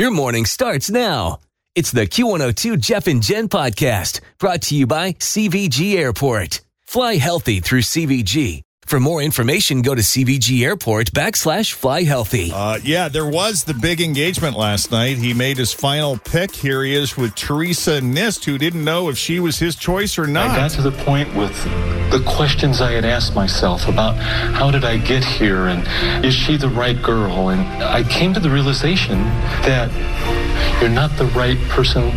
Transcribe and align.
Your 0.00 0.10
morning 0.10 0.46
starts 0.46 0.88
now. 0.88 1.40
It's 1.74 1.90
the 1.90 2.06
Q102 2.06 2.80
Jeff 2.80 3.06
and 3.06 3.22
Jen 3.22 3.50
podcast 3.50 4.20
brought 4.38 4.62
to 4.62 4.74
you 4.74 4.86
by 4.86 5.12
CVG 5.12 5.94
Airport. 5.94 6.62
Fly 6.86 7.16
healthy 7.16 7.60
through 7.60 7.82
CVG. 7.82 8.62
For 8.86 8.98
more 8.98 9.22
information, 9.22 9.82
go 9.82 9.94
to 9.94 10.00
CVG 10.02 10.64
Airport 10.64 11.12
backslash 11.12 11.72
fly 11.72 12.02
healthy. 12.02 12.50
Uh, 12.52 12.78
yeah, 12.82 13.08
there 13.08 13.26
was 13.28 13.62
the 13.62 13.74
big 13.74 14.00
engagement 14.00 14.56
last 14.56 14.90
night. 14.90 15.16
He 15.18 15.32
made 15.32 15.58
his 15.58 15.72
final 15.72 16.18
pick. 16.18 16.56
Here 16.56 16.82
he 16.82 16.94
is 16.96 17.16
with 17.16 17.36
Theresa 17.36 18.00
Nist, 18.00 18.44
who 18.46 18.58
didn't 18.58 18.84
know 18.84 19.08
if 19.08 19.16
she 19.16 19.38
was 19.38 19.60
his 19.60 19.76
choice 19.76 20.18
or 20.18 20.26
not. 20.26 20.50
I 20.50 20.56
got 20.56 20.70
to 20.72 20.82
the 20.82 20.90
point 21.04 21.32
with 21.36 21.52
the 22.10 22.20
questions 22.26 22.80
I 22.80 22.90
had 22.90 23.04
asked 23.04 23.36
myself 23.36 23.86
about 23.86 24.16
how 24.16 24.72
did 24.72 24.84
I 24.84 24.96
get 24.96 25.22
here 25.22 25.66
and 25.68 26.24
is 26.24 26.34
she 26.34 26.56
the 26.56 26.68
right 26.70 27.00
girl? 27.00 27.50
And 27.50 27.60
I 27.84 28.02
came 28.02 28.34
to 28.34 28.40
the 28.40 28.50
realization 28.50 29.22
that 29.68 29.88
you're 30.80 30.90
not 30.90 31.16
the 31.16 31.26
right 31.26 31.58
person 31.68 32.10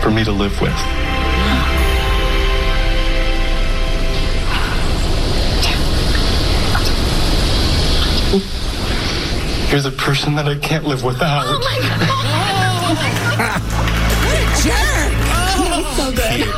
for 0.00 0.10
me 0.10 0.24
to 0.24 0.32
live 0.32 0.58
with. 0.62 0.72
You're 9.70 9.80
the 9.82 9.90
person 9.98 10.34
that 10.36 10.46
I 10.48 10.54
can't 10.56 10.84
live 10.84 11.04
without. 11.04 11.44
Oh 11.46 11.58
my 11.60 11.78
god! 13.36 13.60
what 14.24 14.34
a 14.34 14.46
jerk! 14.64 15.12
Oh, 15.30 15.94
so 15.96 16.06
good. 16.10 16.48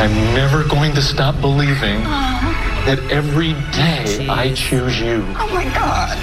I'm 0.00 0.14
never 0.34 0.64
going 0.68 0.94
to 0.94 1.02
stop 1.02 1.38
believing 1.42 2.02
that 2.04 2.98
every 3.10 3.52
day 3.76 4.26
I 4.28 4.54
choose 4.54 4.98
you. 4.98 5.22
Oh 5.38 5.48
my 5.52 5.64
god! 5.64 6.16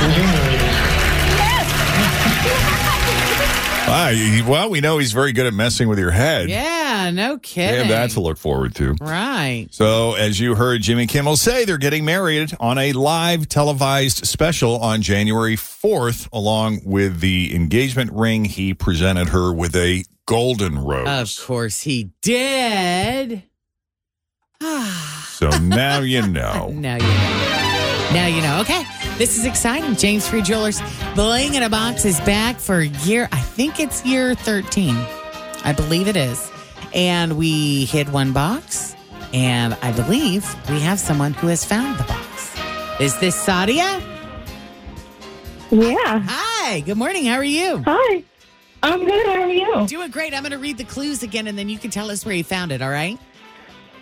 You 0.00 0.22
know 0.22 0.44
Ah, 3.90 4.10
he- 4.12 4.42
well, 4.42 4.68
we 4.70 4.80
know 4.80 4.98
he's 4.98 5.12
very 5.12 5.32
good 5.32 5.46
at 5.46 5.54
messing 5.54 5.88
with 5.88 5.98
your 5.98 6.10
head. 6.10 6.48
Yeah, 6.50 6.77
no 7.10 7.34
They 7.34 7.40
kidding. 7.40 7.78
have 7.80 7.88
that 7.88 8.10
to 8.14 8.20
look 8.20 8.38
forward 8.38 8.74
to. 8.76 8.94
Right. 9.00 9.66
So, 9.70 10.14
as 10.14 10.38
you 10.40 10.54
heard 10.54 10.82
Jimmy 10.82 11.06
Kimmel 11.06 11.36
say, 11.36 11.64
they're 11.64 11.78
getting 11.78 12.04
married 12.04 12.54
on 12.60 12.78
a 12.78 12.92
live 12.92 13.48
televised 13.48 14.26
special 14.26 14.78
on 14.78 15.02
January 15.02 15.56
4th, 15.56 16.28
along 16.32 16.80
with 16.84 17.20
the 17.20 17.54
engagement 17.54 18.12
ring. 18.12 18.44
He 18.44 18.74
presented 18.74 19.28
her 19.28 19.52
with 19.52 19.74
a 19.76 20.04
golden 20.26 20.78
rose. 20.78 21.38
Of 21.38 21.46
course 21.46 21.80
he 21.82 22.10
did. 22.22 23.42
so 24.62 25.48
now 25.60 26.00
you 26.00 26.26
know. 26.26 26.70
Now 26.74 26.96
you 26.96 27.02
know. 27.02 28.10
Now 28.12 28.26
you 28.26 28.40
know. 28.42 28.60
Okay. 28.60 28.82
This 29.18 29.36
is 29.36 29.44
exciting. 29.44 29.96
James 29.96 30.26
Free 30.28 30.42
Jewelers 30.42 30.80
Bling 31.14 31.54
in 31.54 31.62
a 31.64 31.68
Box 31.68 32.04
is 32.04 32.20
back 32.20 32.56
for 32.58 32.80
year, 32.80 33.28
I 33.32 33.40
think 33.40 33.80
it's 33.80 34.04
year 34.06 34.34
13. 34.34 34.94
I 35.64 35.72
believe 35.72 36.08
it 36.08 36.16
is. 36.16 36.50
And 36.94 37.36
we 37.36 37.84
hid 37.84 38.10
one 38.10 38.32
box, 38.32 38.96
and 39.34 39.74
I 39.82 39.92
believe 39.92 40.44
we 40.70 40.80
have 40.80 40.98
someone 40.98 41.34
who 41.34 41.48
has 41.48 41.64
found 41.64 41.98
the 41.98 42.04
box. 42.04 42.56
Is 43.00 43.18
this 43.20 43.36
Sadia? 43.36 44.00
Yeah. 45.70 46.22
Hi. 46.26 46.80
Good 46.80 46.96
morning. 46.96 47.26
How 47.26 47.36
are 47.36 47.44
you? 47.44 47.82
Hi. 47.86 48.24
I'm 48.82 49.04
good. 49.04 49.26
How 49.26 49.42
are 49.42 49.50
you? 49.50 49.86
Doing 49.86 50.10
great. 50.10 50.32
I'm 50.32 50.42
going 50.42 50.52
to 50.52 50.58
read 50.58 50.78
the 50.78 50.84
clues 50.84 51.22
again, 51.22 51.46
and 51.46 51.58
then 51.58 51.68
you 51.68 51.78
can 51.78 51.90
tell 51.90 52.10
us 52.10 52.24
where 52.24 52.34
you 52.34 52.44
found 52.44 52.72
it, 52.72 52.80
all 52.80 52.90
right? 52.90 53.18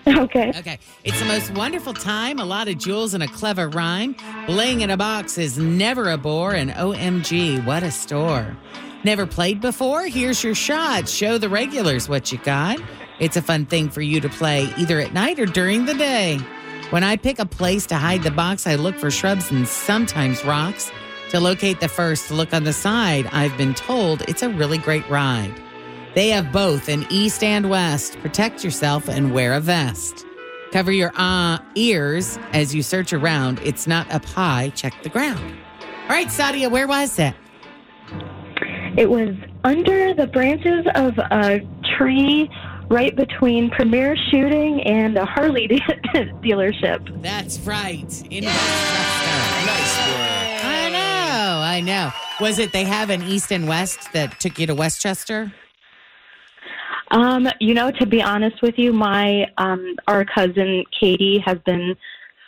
Okay. 0.07 0.53
Okay. 0.57 0.79
It's 1.03 1.19
the 1.19 1.25
most 1.25 1.53
wonderful 1.55 1.93
time, 1.93 2.39
a 2.39 2.45
lot 2.45 2.69
of 2.69 2.79
jewels 2.79 3.13
and 3.15 3.23
a 3.23 3.27
clever 3.27 3.69
rhyme. 3.69 4.15
Bling 4.47 4.83
in 4.83 4.91
a 4.91 4.97
box 4.97 5.37
is 5.39 5.59
never 5.59 6.11
a 6.11 6.17
bore, 6.17 6.55
and 6.55 6.71
OMG, 6.71 7.65
what 7.65 7.83
a 7.83 7.91
store. 7.91 8.57
Never 9.07 9.25
played 9.25 9.61
before? 9.61 10.09
Here's 10.09 10.43
your 10.43 10.57
shot. 10.57 11.09
Show 11.09 11.39
the 11.39 11.49
regulars 11.49 12.09
what 12.09 12.33
you 12.33 12.39
got. 12.39 12.81
It's 13.21 13.37
a 13.37 13.41
fun 13.41 13.65
thing 13.65 13.89
for 13.89 14.03
you 14.03 14.21
to 14.21 14.29
play 14.29 14.69
either 14.77 14.99
at 14.99 15.13
night 15.13 15.39
or 15.39 15.47
during 15.47 15.85
the 15.85 15.95
day. 15.95 16.39
When 16.91 17.05
I 17.05 17.15
pick 17.17 17.39
a 17.39 17.47
place 17.47 17.87
to 17.87 17.95
hide 17.95 18.25
the 18.25 18.33
box, 18.33 18.67
I 18.67 18.75
look 18.75 18.97
for 18.97 19.13
shrubs 19.13 19.53
and 19.53 19.69
sometimes 19.69 20.45
rocks. 20.45 20.91
To 21.31 21.39
locate 21.39 21.79
the 21.79 21.87
first, 21.87 22.33
look 22.33 22.53
on 22.53 22.65
the 22.65 22.73
side. 22.73 23.29
I've 23.31 23.57
been 23.57 23.75
told 23.75 24.23
it's 24.23 24.43
a 24.43 24.49
really 24.49 24.79
great 24.79 25.09
ride. 25.09 25.55
They 26.17 26.31
have 26.31 26.51
both 26.51 26.89
an 26.89 27.07
east 27.09 27.45
and 27.45 27.71
west. 27.71 28.19
Protect 28.19 28.65
yourself 28.65 29.09
and 29.09 29.33
wear 29.33 29.53
a 29.53 29.61
vest. 29.61 30.27
Cover 30.73 30.91
your 30.91 31.13
uh, 31.15 31.61
ears 31.77 32.41
as 32.53 32.75
you 32.75 32.83
search 32.83 33.13
around. 33.13 33.61
It's 33.63 33.87
not 33.87 34.11
up 34.11 34.25
high. 34.25 34.71
Check 34.71 35.01
the 35.05 35.11
ground. 35.11 35.57
All 36.03 36.09
right, 36.09 36.27
Sadia, 36.27 36.69
where 36.69 36.89
was 36.89 37.21
it? 37.21 37.37
It 38.97 39.11
was 39.11 39.35
under 39.63 40.15
the 40.15 40.27
branches 40.27 40.87
of 40.95 41.19
a 41.19 41.61
tree 41.99 42.51
right 42.89 43.15
between 43.15 43.69
Premier 43.71 44.17
Shooting 44.31 44.81
and 44.83 45.19
a 45.19 45.27
Harley 45.27 45.67
de- 45.67 45.81
dealership. 46.43 47.23
That's 47.23 47.59
right. 47.61 48.11
In 48.31 48.45
Westchester. 48.45 49.67
Nice 49.67 49.99
work. 50.09 50.65
I 50.65 50.91
know. 50.91 51.61
I 51.63 51.81
know. 51.83 52.11
Was 52.41 52.59
it 52.59 52.73
they 52.73 52.85
have 52.85 53.11
an 53.11 53.23
east 53.23 53.53
and 53.53 53.69
west 53.69 54.13
that 54.15 54.41
took 54.41 54.59
you 54.59 54.67
to 54.67 54.75
Westchester? 54.75 55.53
Um, 57.11 57.49
you 57.61 57.75
know, 57.75 57.91
to 57.93 58.07
be 58.07 58.23
honest 58.23 58.63
with 58.63 58.79
you, 58.79 58.93
my 58.93 59.47
um, 59.59 59.97
our 60.09 60.25
cousin 60.25 60.85
Katie 60.99 61.43
has 61.45 61.59
been 61.67 61.97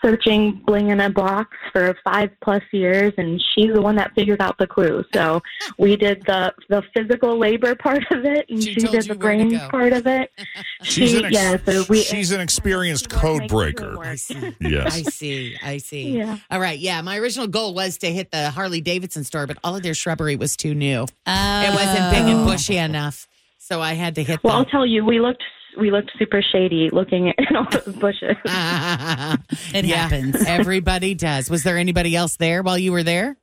searching 0.03 0.60
bling 0.66 0.91
in 0.91 1.00
a 1.00 1.10
box 1.10 1.56
for 1.72 1.97
five 2.04 2.31
plus 2.42 2.62
years, 2.72 3.12
and 3.16 3.42
she's 3.54 3.72
the 3.72 3.81
one 3.81 3.97
that 3.97 4.12
figured 4.14 4.41
out 4.41 4.59
the 4.59 4.66
clue. 4.66 5.04
So 5.12 5.41
we 5.78 5.97
did 5.97 6.22
the 6.26 6.53
the 6.69 6.82
physical 6.94 7.38
labor 7.38 7.75
part 7.75 8.04
of 8.10 8.25
it, 8.25 8.47
and 8.48 8.62
she, 8.62 8.75
told 8.75 8.92
did 8.92 9.04
the 9.04 9.09
where 9.14 9.19
brain 9.19 9.59
part 9.70 9.92
of 9.92 10.06
it. 10.06 10.31
She's 10.82 11.10
she, 11.10 11.19
an, 11.19 11.25
ex- 11.26 11.34
yeah, 11.34 11.56
so 11.64 11.84
we. 11.88 12.03
she's 12.03 12.31
an 12.31 12.41
experienced 12.41 13.10
code 13.10 13.48
breaker. 13.48 13.98
I 14.00 14.14
see. 14.14 14.54
Yes. 14.60 14.94
I 14.94 15.03
see. 15.03 15.56
I 15.62 15.78
see. 15.78 16.19
Yeah. 16.19 16.38
All 16.50 16.60
right. 16.60 16.78
Yeah. 16.78 17.00
My 17.00 17.16
original 17.19 17.47
goal 17.47 17.75
was 17.75 17.98
to 17.98 18.12
hit 18.12 18.30
the 18.30 18.50
Harley 18.50 18.80
Davidson 18.80 19.24
store, 19.24 19.47
but 19.47 19.56
all 19.65 19.77
of 19.77 19.83
their 19.83 19.95
shrubbery 19.95 20.36
was 20.36 20.56
too 20.56 20.74
new. 20.74 21.03
It 21.03 21.74
wasn't 21.74 22.10
big 22.10 22.22
and 22.22 22.41
oh. 22.41 22.47
bushy 22.47 22.77
enough. 22.77 23.27
So 23.59 23.80
I 23.80 23.95
had 23.95 24.15
to 24.16 24.22
hit 24.22 24.42
Well, 24.42 24.56
I'll 24.56 24.65
tell 24.65 24.86
you, 24.86 25.04
we 25.04 25.21
looked 25.21 25.42
we 25.78 25.91
looked 25.91 26.10
super 26.19 26.42
shady 26.42 26.91
looking 26.92 27.28
in 27.39 27.57
all 27.57 27.66
those 27.71 27.95
bushes. 27.97 28.36
it 28.45 29.84
happens. 29.84 30.36
Everybody 30.47 31.15
does. 31.15 31.51
Was 31.51 31.63
there 31.63 31.77
anybody 31.77 32.16
else 32.16 32.36
there 32.36 32.63
while 32.63 32.78
you 32.78 32.92
were 32.92 33.03
there? 33.03 33.36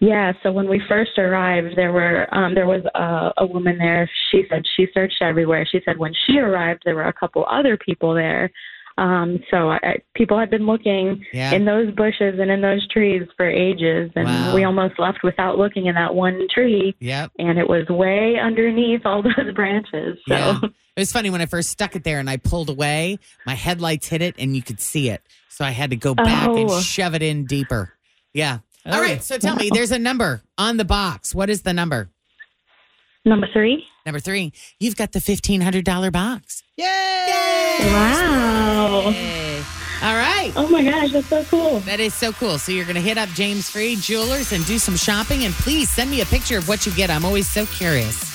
Yeah, 0.00 0.32
so 0.42 0.50
when 0.50 0.66
we 0.66 0.80
first 0.88 1.18
arrived, 1.18 1.76
there 1.76 1.92
were 1.92 2.26
um, 2.34 2.54
there 2.54 2.66
was 2.66 2.82
a, 2.94 3.42
a 3.42 3.46
woman 3.46 3.76
there. 3.76 4.08
She 4.30 4.44
said 4.48 4.62
she 4.76 4.86
searched 4.94 5.20
everywhere. 5.20 5.66
She 5.70 5.80
said 5.84 5.98
when 5.98 6.14
she 6.26 6.38
arrived, 6.38 6.82
there 6.84 6.94
were 6.94 7.08
a 7.08 7.12
couple 7.12 7.44
other 7.50 7.76
people 7.76 8.14
there. 8.14 8.50
Um, 8.96 9.40
so 9.50 9.70
I, 9.70 9.96
people 10.14 10.38
had 10.38 10.50
been 10.50 10.66
looking 10.66 11.24
Yeah. 11.32 11.52
in 11.52 11.64
those 11.64 11.92
bushes 11.94 12.38
and 12.38 12.50
in 12.50 12.60
those 12.60 12.86
trees 12.88 13.22
for 13.36 13.48
ages, 13.48 14.10
and 14.14 14.26
Wow. 14.26 14.54
we 14.54 14.62
almost 14.64 14.98
left 14.98 15.18
without 15.24 15.58
looking 15.58 15.86
in 15.86 15.94
that 15.96 16.14
one 16.14 16.46
tree. 16.54 16.94
Yep. 17.00 17.32
And 17.38 17.58
it 17.58 17.68
was 17.68 17.88
way 17.88 18.36
underneath 18.38 19.04
all 19.04 19.22
those 19.22 19.52
branches. 19.54 20.18
So 20.28 20.34
Yeah. 20.34 20.58
It 20.96 21.00
was 21.00 21.10
funny 21.10 21.28
when 21.28 21.40
I 21.40 21.46
first 21.46 21.70
stuck 21.70 21.96
it 21.96 22.04
there 22.04 22.20
and 22.20 22.30
I 22.30 22.36
pulled 22.36 22.70
away, 22.70 23.18
my 23.44 23.54
headlights 23.54 24.06
hit 24.06 24.22
it 24.22 24.36
and 24.38 24.54
you 24.54 24.62
could 24.62 24.80
see 24.80 25.08
it. 25.10 25.22
So 25.48 25.64
I 25.64 25.70
had 25.70 25.90
to 25.90 25.96
go 25.96 26.14
back 26.14 26.46
and 26.46 26.70
Oh. 26.70 26.80
shove 26.80 27.16
it 27.16 27.22
in 27.22 27.46
deeper. 27.46 27.92
Yeah. 28.32 28.58
All 28.86 29.00
right. 29.00 29.20
So 29.22 29.38
tell 29.38 29.56
me, 29.56 29.70
there's 29.72 29.90
a 29.90 29.98
number 29.98 30.42
on 30.56 30.76
the 30.76 30.84
box. 30.84 31.34
What 31.34 31.50
is 31.50 31.62
the 31.62 31.72
number? 31.72 32.10
Number 33.24 33.46
three. 33.52 33.84
Number 34.04 34.20
three. 34.20 34.52
You've 34.78 34.96
got 34.96 35.12
the 35.12 35.18
$1,500 35.18 36.12
box. 36.12 36.62
Yay! 36.76 36.84
Wow. 37.80 39.06
All 40.02 40.14
right. 40.14 40.52
Oh 40.56 40.68
my 40.70 40.84
gosh, 40.84 41.12
that's 41.12 41.28
so 41.28 41.42
cool. 41.44 41.78
That 41.80 42.00
is 42.00 42.12
so 42.12 42.32
cool. 42.32 42.58
So 42.58 42.72
you're 42.72 42.84
going 42.84 42.96
to 42.96 43.00
hit 43.00 43.16
up 43.16 43.30
James 43.30 43.70
Free 43.70 43.96
Jewelers 43.96 44.52
and 44.52 44.64
do 44.66 44.78
some 44.78 44.96
shopping. 44.96 45.44
And 45.44 45.54
please 45.54 45.88
send 45.88 46.10
me 46.10 46.20
a 46.20 46.26
picture 46.26 46.58
of 46.58 46.68
what 46.68 46.84
you 46.84 46.92
get. 46.92 47.08
I'm 47.08 47.24
always 47.24 47.48
so 47.48 47.64
curious. 47.64 48.30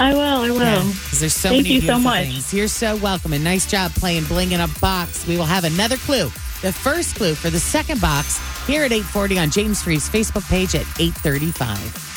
I 0.00 0.12
will. 0.14 0.20
I 0.20 0.50
will. 0.50 0.88
Because 0.92 1.20
there's 1.20 1.34
so 1.34 1.50
Thank 1.50 1.64
many 1.64 1.74
you 1.76 1.80
so 1.82 1.86
beautiful 1.86 2.00
much. 2.10 2.24
things. 2.26 2.54
You're 2.54 2.68
so 2.68 2.96
welcome. 2.96 3.32
And 3.32 3.44
nice 3.44 3.70
job 3.70 3.92
playing 3.92 4.24
Bling 4.24 4.50
in 4.52 4.60
a 4.60 4.68
Box. 4.80 5.26
We 5.26 5.36
will 5.36 5.44
have 5.44 5.62
another 5.64 5.96
clue. 5.98 6.24
The 6.62 6.72
first 6.72 7.14
clue 7.14 7.34
for 7.34 7.50
the 7.50 7.60
second 7.60 8.00
box 8.00 8.38
here 8.66 8.82
at 8.82 8.90
840 8.90 9.38
on 9.38 9.50
James 9.50 9.82
Free's 9.82 10.08
Facebook 10.08 10.48
page 10.48 10.74
at 10.74 10.86
835. 11.00 12.07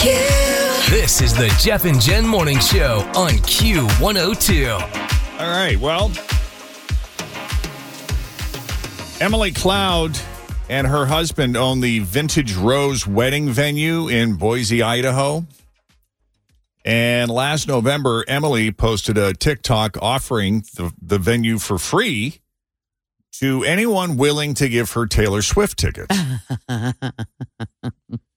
This 0.00 1.20
is 1.20 1.34
the 1.34 1.48
Jeff 1.60 1.84
and 1.84 2.00
Jen 2.00 2.24
Morning 2.24 2.60
Show 2.60 3.00
on 3.16 3.30
Q102. 3.30 4.70
All 5.40 5.50
right. 5.50 5.76
Well, 5.76 6.12
Emily 9.20 9.50
Cloud 9.50 10.16
and 10.68 10.86
her 10.86 11.06
husband 11.06 11.56
own 11.56 11.80
the 11.80 11.98
Vintage 11.98 12.54
Rose 12.54 13.08
wedding 13.08 13.48
venue 13.48 14.06
in 14.06 14.34
Boise, 14.34 14.82
Idaho. 14.82 15.44
And 16.84 17.28
last 17.28 17.66
November, 17.66 18.24
Emily 18.28 18.70
posted 18.70 19.18
a 19.18 19.34
TikTok 19.34 19.96
offering 20.00 20.60
the, 20.76 20.92
the 21.02 21.18
venue 21.18 21.58
for 21.58 21.76
free 21.76 22.38
to 23.40 23.64
anyone 23.64 24.16
willing 24.16 24.54
to 24.54 24.68
give 24.68 24.92
her 24.92 25.06
Taylor 25.06 25.42
Swift 25.42 25.76
tickets. 25.76 26.16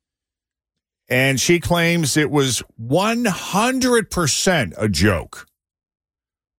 and 1.12 1.40
she 1.42 1.60
claims 1.60 2.16
it 2.16 2.32
was 2.32 2.64
100% 2.82 4.74
a 4.78 4.88
joke, 4.88 5.46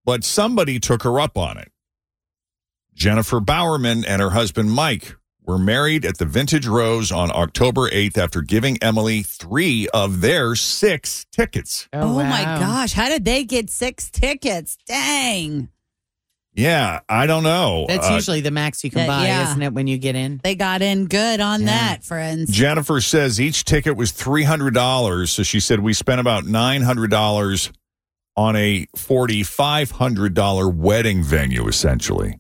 but 0.05 0.23
somebody 0.23 0.79
took 0.79 1.05
her 1.05 1.19
up 1.19 1.39
on 1.39 1.57
it. 1.57 1.73
Jennifer 2.95 3.41
Bowerman 3.41 4.05
and 4.05 4.21
her 4.21 4.29
husband 4.31 4.71
Mike 4.71 5.17
were 5.43 5.57
married 5.59 6.05
at 6.05 6.19
the 6.19 6.27
Vintage 6.27 6.67
Rose 6.67 7.11
on 7.11 7.31
October 7.35 7.89
8th 7.89 8.19
after 8.19 8.43
giving 8.43 8.77
Emily 8.83 9.23
three 9.23 9.89
of 9.95 10.21
their 10.21 10.55
six 10.55 11.25
tickets. 11.33 11.89
Oh, 11.95 12.17
my 12.17 12.43
oh, 12.43 12.45
wow. 12.45 12.59
gosh. 12.59 12.93
How 12.93 13.09
did 13.09 13.25
they 13.25 13.45
get 13.45 13.71
six 13.71 14.11
tickets? 14.11 14.77
Dang. 14.87 15.71
Yeah, 16.55 17.01
I 17.09 17.27
don't 17.27 17.45
know. 17.45 17.87
That's 17.89 18.07
Uh, 18.09 18.15
usually 18.15 18.43
the 18.43 18.51
max 18.51 18.85
you 18.85 18.91
can 18.91 19.01
That- 19.01 19.07
buy, 19.07 19.27
yeah. 19.27 19.49
isn't 19.51 19.63
it, 19.63 19.73
when 19.73 19.87
you 19.87 19.97
get 19.97 20.15
in? 20.15 20.39
They 20.45 20.55
got 20.55 20.83
in 20.83 21.07
good 21.07 21.41
on 21.41 21.61
Yeah. 21.61 21.67
that, 21.67 22.05
friends. 22.05 22.51
Jennifer 22.53 23.01
says 23.01 23.41
each 23.41 23.65
ticket 23.65 23.97
was 23.97 24.13
$300. 24.13 25.33
So 25.33 25.43
she 25.43 25.61
said 25.61 25.81
we 25.81 25.95
spent 25.95 26.21
about 26.21 26.45
$900 26.45 27.73
on 28.37 28.55
a 28.57 28.87
$4,500 28.97 30.69
wedding 30.69 31.23
venue, 31.23 31.67
essentially. 31.67 32.39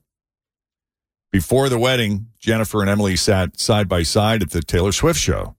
Before 1.30 1.70
the 1.70 1.78
wedding, 1.78 2.26
Jennifer 2.38 2.82
and 2.82 2.90
Emily 2.90 3.16
sat 3.16 3.58
side 3.58 3.88
by 3.88 4.02
side 4.02 4.42
at 4.42 4.50
the 4.50 4.60
Taylor 4.62 4.92
Swift 4.92 5.18
show. 5.18 5.56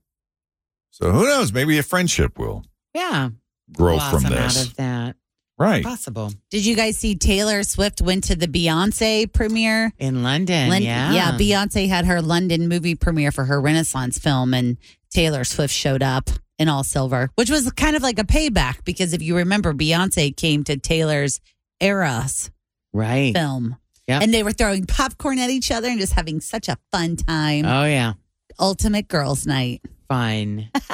So 0.90 1.10
who 1.10 1.24
knows? 1.26 1.52
Maybe 1.52 1.76
a 1.78 1.82
friendship 1.82 2.38
will 2.38 2.64
Yeah. 2.94 3.30
grow 3.72 3.96
Blossom 3.96 4.22
from 4.22 4.32
out 4.34 4.56
of 4.56 4.76
that. 4.76 5.16
Right. 5.56 5.84
Possible. 5.84 6.32
Did 6.50 6.66
you 6.66 6.74
guys 6.74 6.96
see 6.98 7.14
Taylor 7.14 7.62
Swift 7.62 8.00
went 8.02 8.24
to 8.24 8.34
the 8.36 8.48
Beyonce 8.48 9.32
premiere? 9.32 9.92
In 9.98 10.22
London. 10.24 10.68
Lon- 10.68 10.82
yeah. 10.82 11.12
yeah, 11.12 11.32
Beyonce 11.38 11.88
had 11.88 12.06
her 12.06 12.20
London 12.20 12.68
movie 12.68 12.94
premiere 12.96 13.30
for 13.30 13.44
her 13.44 13.60
Renaissance 13.60 14.18
film, 14.18 14.52
and 14.52 14.76
Taylor 15.10 15.44
Swift 15.44 15.72
showed 15.72 16.02
up 16.02 16.28
in 16.58 16.68
all 16.68 16.82
silver, 16.82 17.30
which 17.36 17.50
was 17.50 17.70
kind 17.72 17.94
of 17.94 18.02
like 18.02 18.18
a 18.18 18.24
payback 18.24 18.84
because 18.84 19.12
if 19.12 19.22
you 19.22 19.36
remember, 19.36 19.72
Beyonce 19.72 20.36
came 20.36 20.64
to 20.64 20.76
Taylor's 20.76 21.40
Eras 21.80 22.50
Right. 22.92 23.32
film. 23.34 23.76
Yep. 24.08 24.22
And 24.22 24.34
they 24.34 24.42
were 24.42 24.52
throwing 24.52 24.86
popcorn 24.86 25.38
at 25.38 25.50
each 25.50 25.70
other 25.70 25.88
and 25.88 25.98
just 25.98 26.12
having 26.12 26.40
such 26.40 26.68
a 26.68 26.76
fun 26.92 27.16
time. 27.16 27.64
Oh, 27.64 27.84
yeah. 27.84 28.14
Ultimate 28.60 29.08
girls' 29.08 29.46
night. 29.46 29.80
Fun. 30.08 30.68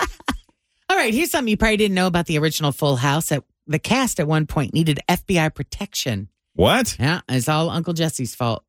All 0.89 0.97
right. 0.97 1.12
Here's 1.12 1.31
something 1.31 1.51
you 1.51 1.57
probably 1.57 1.77
didn't 1.77 1.95
know 1.95 2.07
about 2.07 2.27
the 2.27 2.39
original 2.39 2.73
Full 2.73 2.97
House. 2.97 3.29
That 3.29 3.43
the 3.70 3.78
cast 3.78 4.20
at 4.20 4.26
one 4.26 4.46
point 4.46 4.75
needed 4.75 4.99
FBI 5.08 5.55
protection. 5.55 6.28
What? 6.55 6.96
Yeah. 6.99 7.20
It's 7.28 7.49
all 7.49 7.70
Uncle 7.70 7.94
Jesse's 7.94 8.34
fault. 8.34 8.64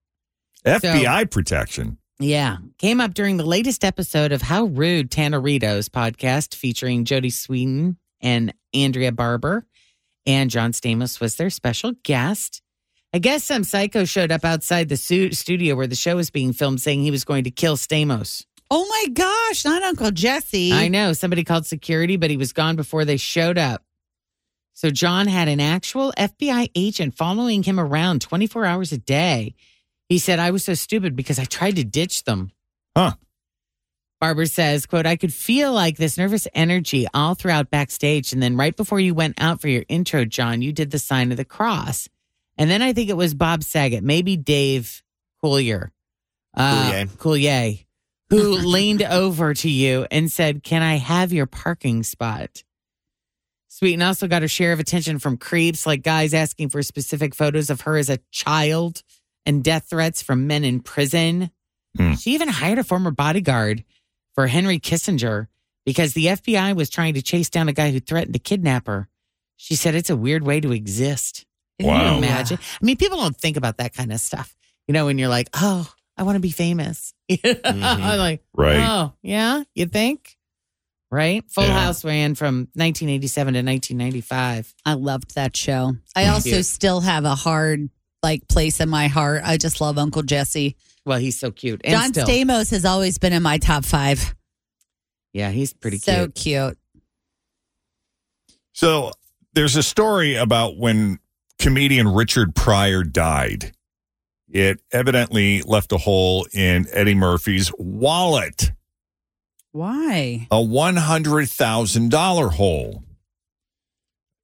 FBI 0.66 1.30
protection. 1.32 1.98
Yeah. 2.20 2.58
Came 2.78 3.02
up 3.02 3.16
during 3.16 3.38
the 3.38 3.46
latest 3.46 3.84
episode 3.84 4.32
of 4.32 4.44
How 4.44 4.66
Rude 4.66 5.10
Tannerito's 5.10 5.90
podcast 5.90 6.54
featuring 6.54 7.04
Jodie 7.04 7.32
Sweetin 7.32 7.98
and 8.22 8.54
Andrea 8.74 9.12
Barber. 9.12 9.66
And 10.28 10.52
John 10.52 10.72
Stamos 10.72 11.20
was 11.20 11.36
their 11.36 11.50
special 11.50 11.94
guest. 12.04 12.62
I 13.12 13.18
guess 13.18 13.44
some 13.44 13.64
psycho 13.64 14.06
showed 14.06 14.32
up 14.32 14.46
outside 14.46 14.88
the 14.88 14.98
su- 14.98 15.32
studio 15.32 15.76
where 15.76 15.88
the 15.88 15.96
show 15.96 16.16
was 16.16 16.30
being 16.30 16.54
filmed 16.54 16.80
saying 16.80 17.02
he 17.02 17.12
was 17.12 17.26
going 17.26 17.46
to 17.46 17.52
kill 17.52 17.76
Stamos. 17.76 18.46
Oh 18.70 18.88
my 18.88 19.12
gosh, 19.12 19.66
not 19.66 19.82
Uncle 19.82 20.12
Jesse. 20.12 20.72
I 20.72 20.88
know. 20.88 21.12
Somebody 21.14 21.44
called 21.44 21.66
security, 21.66 22.16
but 22.18 22.30
he 22.30 22.38
was 22.38 22.54
gone 22.54 22.76
before 22.76 23.04
they 23.04 23.18
showed 23.18 23.58
up. 23.58 23.84
So 24.74 24.90
John 24.90 25.28
had 25.28 25.48
an 25.48 25.60
actual 25.60 26.14
FBI 26.18 26.72
agent 26.76 27.16
following 27.16 27.64
him 27.64 27.80
around 27.80 28.22
24 28.22 28.66
hours 28.66 28.92
a 28.92 28.98
day. 28.98 29.56
He 30.10 30.18
said, 30.18 30.40
I 30.40 30.52
was 30.52 30.66
so 30.66 30.74
stupid 30.74 31.16
because 31.16 31.40
I 31.40 31.46
tried 31.46 31.76
to 31.76 31.84
ditch 31.84 32.24
them. 32.24 32.52
Huh. 32.96 33.14
Barber 34.20 34.46
says, 34.46 34.86
quote, 34.86 35.08
I 35.08 35.16
could 35.16 35.34
feel 35.34 35.74
like 35.74 35.98
this 35.98 36.18
nervous 36.18 36.48
energy 36.54 37.08
all 37.14 37.34
throughout 37.34 37.72
backstage. 37.72 38.34
And 38.34 38.42
then 38.42 38.56
right 38.56 38.76
before 38.76 39.00
you 39.00 39.16
went 39.16 39.42
out 39.42 39.60
for 39.60 39.68
your 39.68 39.84
intro, 39.90 40.26
John, 40.26 40.62
you 40.62 40.72
did 40.72 40.92
the 40.92 41.00
sign 41.00 41.32
of 41.32 41.38
the 41.38 41.46
cross. 41.46 42.08
And 42.58 42.70
then 42.70 42.84
I 42.84 42.94
think 42.94 43.10
it 43.10 43.18
was 43.18 43.34
Bob 43.34 43.64
Saget, 43.64 44.04
maybe 44.04 44.38
Dave 44.38 45.02
Coulier, 45.44 45.90
uh, 46.56 47.06
Coulier, 47.18 47.84
who 48.30 48.54
leaned 48.58 49.02
over 49.02 49.56
to 49.56 49.70
you 49.70 50.06
and 50.12 50.32
said, 50.32 50.62
Can 50.62 50.84
I 50.84 50.96
have 50.98 51.34
your 51.34 51.48
parking 51.48 52.04
spot? 52.04 52.64
Sweetin 53.72 54.06
also 54.06 54.28
got 54.28 54.42
her 54.42 54.48
share 54.48 54.74
of 54.74 54.80
attention 54.80 55.18
from 55.18 55.38
creeps, 55.38 55.86
like 55.86 56.04
guys 56.04 56.34
asking 56.34 56.70
for 56.70 56.84
specific 56.84 57.34
photos 57.34 57.70
of 57.70 57.82
her 57.82 57.96
as 57.96 58.10
a 58.10 58.20
child 58.32 59.02
and 59.46 59.64
death 59.64 59.88
threats 59.90 60.22
from 60.22 60.46
men 60.46 60.64
in 60.66 60.82
prison. 60.82 61.52
Hmm. 61.98 62.14
She 62.16 62.32
even 62.34 62.50
hired 62.50 62.80
a 62.80 62.84
former 62.84 63.12
bodyguard 63.12 63.84
for 64.36 64.48
Henry 64.48 64.78
Kissinger 64.80 65.48
because 65.86 66.14
the 66.14 66.26
FBI 66.28 66.76
was 66.76 66.90
trying 66.90 67.14
to 67.14 67.22
chase 67.22 67.50
down 67.50 67.70
a 67.70 67.74
guy 67.74 67.92
who 67.92 68.00
threatened 68.02 68.34
to 68.34 68.40
kidnap 68.40 68.88
her. 68.88 69.08
She 69.56 69.76
said 69.76 69.96
it's 69.96 70.10
a 70.10 70.16
weird 70.18 70.44
way 70.44 70.60
to 70.60 70.74
exist. 70.74 71.46
Can 71.80 71.88
Wow. 71.90 72.12
you 72.12 72.18
imagine? 72.18 72.60
I 72.82 72.86
mean, 72.86 72.98
people 72.98 73.18
don't 73.20 73.38
think 73.38 73.58
about 73.58 73.78
that 73.78 73.94
kind 73.94 74.12
of 74.12 74.20
stuff. 74.20 74.56
You 74.88 74.94
know, 74.94 75.06
when 75.06 75.18
you're 75.18 75.30
like, 75.30 75.50
oh, 75.54 75.90
I 76.18 76.24
want 76.24 76.36
to 76.36 76.40
be 76.42 76.52
famous. 76.52 77.14
like, 77.30 78.44
Right. 78.54 78.78
oh, 78.78 79.14
yeah, 79.24 79.64
you 79.74 79.86
think? 79.86 80.38
Right? 81.12 81.44
Full 81.52 81.66
Yeah. 81.66 81.74
House 81.84 82.06
ran 82.06 82.36
from 82.36 82.70
1987 82.74 83.54
to 83.56 83.60
1995. 83.60 84.74
I 84.86 84.94
loved 84.94 85.36
that 85.36 85.58
show. 85.58 85.96
I 86.16 86.28
also 86.28 86.50
you. 86.50 86.64
still 86.64 87.02
have 87.02 87.26
a 87.26 87.36
hard 87.36 87.90
like 88.24 88.48
place 88.48 88.80
in 88.80 88.88
my 88.88 89.08
heart. 89.08 89.42
I 89.44 89.58
just 89.58 89.82
love 89.82 89.98
Uncle 89.98 90.24
Jesse. 90.24 90.78
Well, 91.06 91.18
he's 91.20 91.38
so 91.38 91.52
cute. 91.52 91.82
And 91.84 91.92
John 91.94 92.10
still, 92.14 92.28
Stamos 92.28 92.72
has 92.72 92.86
always 92.86 93.18
been 93.18 93.34
in 93.34 93.44
my 93.44 93.58
top 93.58 93.84
five. 93.84 94.34
yeah, 95.34 95.50
he's 95.52 95.74
pretty 95.74 95.98
cute. 95.98 96.04
so 96.16 96.26
cute. 96.28 96.36
cute. 96.36 96.78
So 98.74 99.12
there's 99.54 99.76
a 99.76 99.84
story 99.84 100.36
about 100.36 100.78
when 100.78 101.20
comedian 101.60 102.08
Richard 102.08 102.56
Pryor 102.56 103.04
died. 103.04 103.74
It 104.50 104.82
evidently 104.92 105.62
left 105.62 105.92
a 105.92 105.98
hole 105.98 106.46
in 106.54 106.88
Eddie 106.92 107.16
Murphy's 107.16 107.72
wallet, 107.78 108.72
Why? 109.72 110.48
a 110.52 110.56
$100,000 110.58 112.52
hole. 112.54 113.04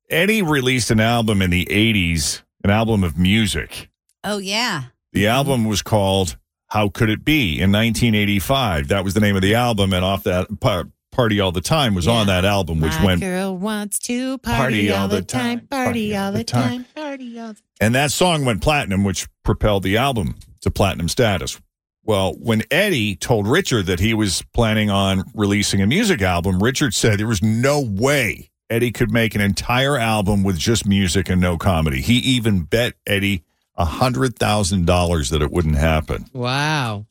Eddie 0.10 0.42
released 0.42 0.90
an 0.90 1.00
album 1.02 1.42
in 1.42 1.50
the 1.50 1.66
80s, 1.66 2.42
an 2.64 2.70
album 2.70 3.04
of 3.04 3.18
music. 3.18 3.90
Oh 4.24 4.38
yeah. 4.38 4.84
The 5.12 5.28
album 5.28 5.66
was 5.66 5.82
called 5.82 6.38
How 6.68 6.90
Could 6.90 7.10
It 7.10 7.26
Be 7.26 7.60
in 7.60 7.72
1985. 7.72 8.88
That 8.88 9.04
was 9.04 9.14
the 9.14 9.20
name 9.20 9.36
of 9.36 9.42
the 9.42 9.56
album. 9.56 9.92
And 9.94 10.06
off 10.06 10.24
that 10.24 10.60
par- 10.60 10.88
Party 11.12 11.40
All 11.40 11.52
the 11.52 11.62
Time 11.62 11.96
was 11.96 12.08
on 12.08 12.28
that 12.28 12.46
album, 12.46 12.80
which 12.80 12.94
My 13.00 13.06
went 13.06 13.22
girl 13.22 13.58
wants 13.58 13.98
to 14.00 14.38
party, 14.38 14.92
all 14.92 15.08
the 15.08 15.24
time, 15.24 15.62
party 15.68 16.16
all 16.16 16.32
the 16.32 16.44
time, 16.44 16.86
party 16.96 17.40
all 17.40 17.48
the 17.48 17.54
time. 17.54 17.66
And 17.82 17.96
that 17.96 18.12
song 18.12 18.46
went 18.46 18.62
platinum, 18.62 19.04
which 19.04 19.28
propelled 19.44 19.84
the 19.84 19.98
album 19.98 20.36
to 20.62 20.70
platinum 20.70 21.10
status. 21.10 21.60
Well, 22.08 22.36
when 22.40 22.64
Eddie 22.72 23.18
told 23.18 23.48
Richard 23.48 23.86
that 23.88 24.00
he 24.00 24.14
was 24.14 24.42
planning 24.54 24.90
on 24.90 25.26
releasing 25.36 25.82
a 25.82 25.88
music 25.88 26.22
album, 26.22 26.60
Richard 26.60 26.94
said 26.94 27.20
there 27.20 27.28
was 27.28 27.44
no 27.44 27.82
way 27.82 28.50
Eddie 28.70 28.94
could 28.94 29.12
make 29.12 29.36
an 29.36 29.42
entire 29.42 29.98
album 29.98 30.42
with 30.42 30.58
just 30.58 30.88
music 30.88 31.28
and 31.30 31.42
no 31.42 31.58
comedy. 31.58 32.02
He 32.02 32.20
even 32.20 32.64
bet 32.64 32.94
Eddie 33.06 33.44
a 33.76 33.86
$100,000 33.86 35.30
that 35.32 35.42
it 35.42 35.52
wouldn't 35.52 35.76
happen. 35.76 36.26
Wow. 36.32 37.06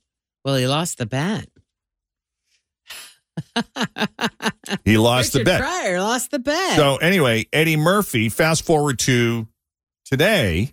Well, 0.45 0.57
he 0.57 0.67
lost 0.67 0.97
the 0.97 1.07
bet. 1.07 1.49
He 4.85 4.97
lost 4.97 5.35
the 5.35 5.41
Richard 5.41 5.45
bet. 5.45 5.61
Pryor 5.61 6.00
lost 6.00 6.31
the 6.31 6.38
bet. 6.38 6.76
So 6.76 6.97
anyway, 6.97 7.47
Eddie 7.53 7.76
Murphy. 7.76 8.31
Fast 8.31 8.65
forward 8.65 8.99
to 9.00 9.47
today. 10.07 10.73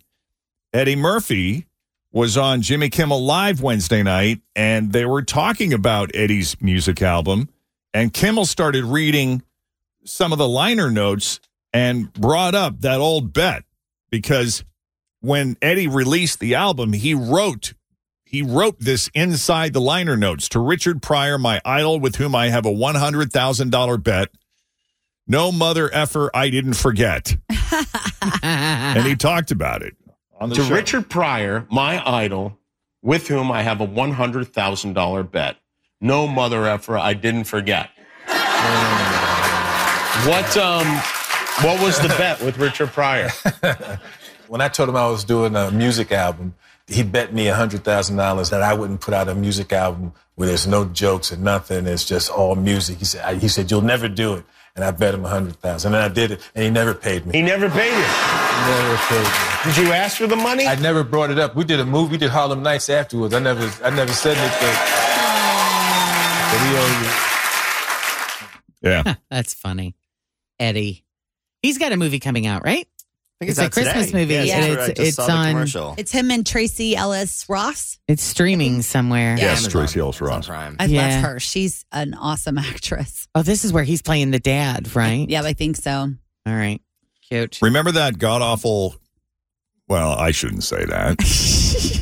Eddie 0.72 0.96
Murphy 0.96 1.66
was 2.14 2.38
on 2.38 2.62
Jimmy 2.62 2.90
Kimmel 2.90 3.26
Live 3.26 3.62
Wednesday 3.62 4.04
night, 4.04 4.40
and 4.56 4.94
they 4.94 5.04
were 5.04 5.24
talking 5.24 5.74
about 5.74 6.12
Eddie's 6.14 6.62
music 6.62 7.02
album. 7.02 7.50
And 7.92 8.14
Kimmel 8.14 8.46
started 8.46 8.86
reading 8.86 9.42
some 10.06 10.32
of 10.32 10.38
the 10.38 10.48
liner 10.48 10.92
notes 10.92 11.40
and 11.74 12.14
brought 12.14 12.54
up 12.54 12.82
that 12.82 13.00
old 13.00 13.34
bet 13.34 13.64
because 14.12 14.64
when 15.22 15.58
Eddie 15.60 15.88
released 15.88 16.40
the 16.40 16.54
album, 16.54 16.94
he 16.94 17.16
wrote 17.16 17.74
he 18.26 18.42
wrote 18.42 18.80
this 18.80 19.12
inside 19.14 19.74
the 19.74 19.82
liner 19.82 20.18
notes 20.18 20.50
to 20.50 20.60
Richard 20.60 21.04
Pryor, 21.04 21.38
my 21.38 21.62
idol, 21.64 22.00
with 22.00 22.16
whom 22.16 22.34
I 22.36 22.50
have 22.50 22.66
a 22.66 22.72
one 22.72 22.96
hundred 22.96 23.32
thousand 23.32 23.72
dollar 23.72 23.98
bet. 23.98 24.30
No 25.28 25.52
mother 25.52 25.90
effer, 25.94 26.30
I 26.34 26.50
didn't 26.50 26.74
forget, 26.74 27.38
and 28.44 29.06
he 29.06 29.16
talked 29.16 29.52
about 29.52 29.82
it 29.82 29.96
to 30.52 30.64
show. 30.64 30.74
Richard 30.74 31.10
Pryor, 31.10 31.66
my 31.72 32.02
idol, 32.08 32.58
with 33.02 33.28
whom 33.28 33.52
I 33.52 33.62
have 33.64 33.82
a 33.82 33.86
one 33.86 34.12
hundred 34.12 34.54
thousand 34.54 34.94
dollar 34.94 35.24
bet. 35.24 35.58
No 36.02 36.28
mother 36.28 36.68
effer, 36.68 36.98
I 36.98 37.14
didn't 37.14 37.46
forget. 37.46 37.90
what 40.26 40.58
um, 40.58 40.88
what 41.62 41.82
was 41.82 42.00
the 42.00 42.10
bet 42.18 42.42
with 42.42 42.58
Richard 42.58 42.90
Pryor? 42.90 43.30
When 44.54 44.62
I 44.62 44.68
told 44.68 44.88
him 44.88 44.96
I 44.96 45.08
was 45.08 45.24
doing 45.24 45.56
a 45.56 45.72
music 45.72 46.12
album, 46.12 46.54
he 46.86 47.02
bet 47.02 47.34
me 47.34 47.46
$100,000 47.46 48.50
that 48.52 48.62
I 48.62 48.74
wouldn't 48.76 49.02
put 49.02 49.14
out 49.16 49.28
a 49.28 49.34
music 49.34 49.74
album 49.74 50.14
where 50.36 50.48
there's 50.48 50.68
no 50.68 50.86
jokes 50.86 51.32
and 51.32 51.44
nothing. 51.44 51.88
It's 51.88 52.06
just 52.06 52.30
all 52.30 52.54
music. 52.56 53.00
He 53.00 53.06
said, 53.06 53.38
he 53.38 53.48
said, 53.48 53.72
you'll 53.72 53.82
never 53.82 54.08
do 54.08 54.36
it. 54.36 54.46
And 54.76 54.84
I 54.84 54.90
bet 54.92 55.14
him 55.14 55.24
a 55.24 55.30
100000 55.30 55.94
And 55.94 56.04
I 56.04 56.08
did 56.08 56.32
it, 56.32 56.42
and 56.56 56.64
he 56.64 56.72
never 56.72 56.96
paid 56.96 57.26
me. 57.28 57.38
He 57.38 57.44
never 57.44 57.70
paid 57.70 57.92
you. 57.92 58.08
never 58.68 58.98
paid 59.08 59.24
me. 59.24 59.72
Did 59.72 59.78
you 59.78 59.94
ask 59.94 60.18
for 60.18 60.26
the 60.26 60.36
money? 60.36 60.66
I 60.66 60.76
never 60.76 61.04
brought 61.04 61.30
it 61.30 61.38
up. 61.38 61.56
We 61.56 61.64
did 61.64 61.80
a 61.80 61.86
movie. 61.86 62.14
We 62.14 62.18
did 62.18 62.32
Harlem 62.32 62.64
Nights 62.64 62.90
afterwards. 62.90 63.34
I 63.36 63.40
never, 63.40 63.72
I 63.86 63.92
never 63.92 64.12
said 64.12 64.36
anything. 64.36 64.76
But 66.50 66.60
he 66.68 66.76
owed 66.76 67.02
me. 67.02 67.10
Yeah, 68.82 69.16
That's 69.30 69.54
funny. 69.54 69.96
Eddie. 70.60 71.06
He's 71.62 71.78
got 71.78 71.92
a 71.92 71.98
movie 71.98 72.20
coming 72.20 72.46
out, 72.48 72.64
right? 72.66 72.88
I 73.50 73.54
think 73.54 73.68
It's 73.68 73.78
a 73.78 73.82
Christmas 73.82 74.06
today. 74.08 74.20
movie, 74.20 74.34
Yeah, 74.48 74.56
and 74.58 74.74
it's- 74.74 74.88
right. 74.88 75.00
It's 75.00 75.20
on- 75.20 75.48
commercial. 75.54 75.96
It's 75.98 76.12
him 76.12 76.32
and 76.32 76.46
Tracee 76.46 76.96
Ellis 76.96 77.46
Ross. 77.50 77.98
It's 78.08 78.24
streaming 78.24 78.82
somewhere. 78.82 79.36
Yeah. 79.38 79.44
yes, 79.46 79.60
Amazon. 79.64 79.72
Tracee 79.82 80.00
Ellis 80.00 80.22
Ross. 80.22 80.48
Prime. 80.48 80.76
I 80.80 80.86
Yeah. 80.86 81.02
love 81.16 81.24
her. 81.24 81.40
She's 81.40 81.86
an 81.92 82.14
awesome 82.14 82.58
actress. 82.60 83.28
Oh, 83.36 83.42
this 83.44 83.64
is 83.66 83.74
where 83.74 83.84
he's 83.84 84.02
playing 84.02 84.32
the 84.32 84.40
dad, 84.40 84.96
right? 84.96 85.30
Yeah, 85.30 85.42
I 85.44 85.54
think 85.54 85.76
so. 85.78 85.92
All 86.46 86.56
right. 86.56 86.82
Cute. 87.30 87.60
Remember 87.62 87.92
that 87.94 88.18
god 88.18 88.42
awful? 88.42 88.96
Well, 89.88 90.12
I 90.14 90.32
shouldn't 90.32 90.64
say 90.64 90.86
that. 90.86 91.18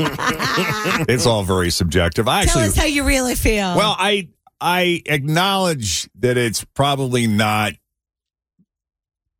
it's 1.08 1.26
all 1.26 1.42
very 1.44 1.70
subjective. 1.70 2.26
I 2.28 2.44
Tell 2.44 2.58
actually, 2.62 2.68
us 2.68 2.76
how 2.76 2.84
you 2.86 3.04
really 3.04 3.34
feel. 3.34 3.76
well, 3.76 3.94
I 3.98 4.28
I 4.60 5.02
acknowledge 5.06 6.08
that 6.20 6.36
it's 6.36 6.64
probably 6.74 7.26
not. 7.26 7.72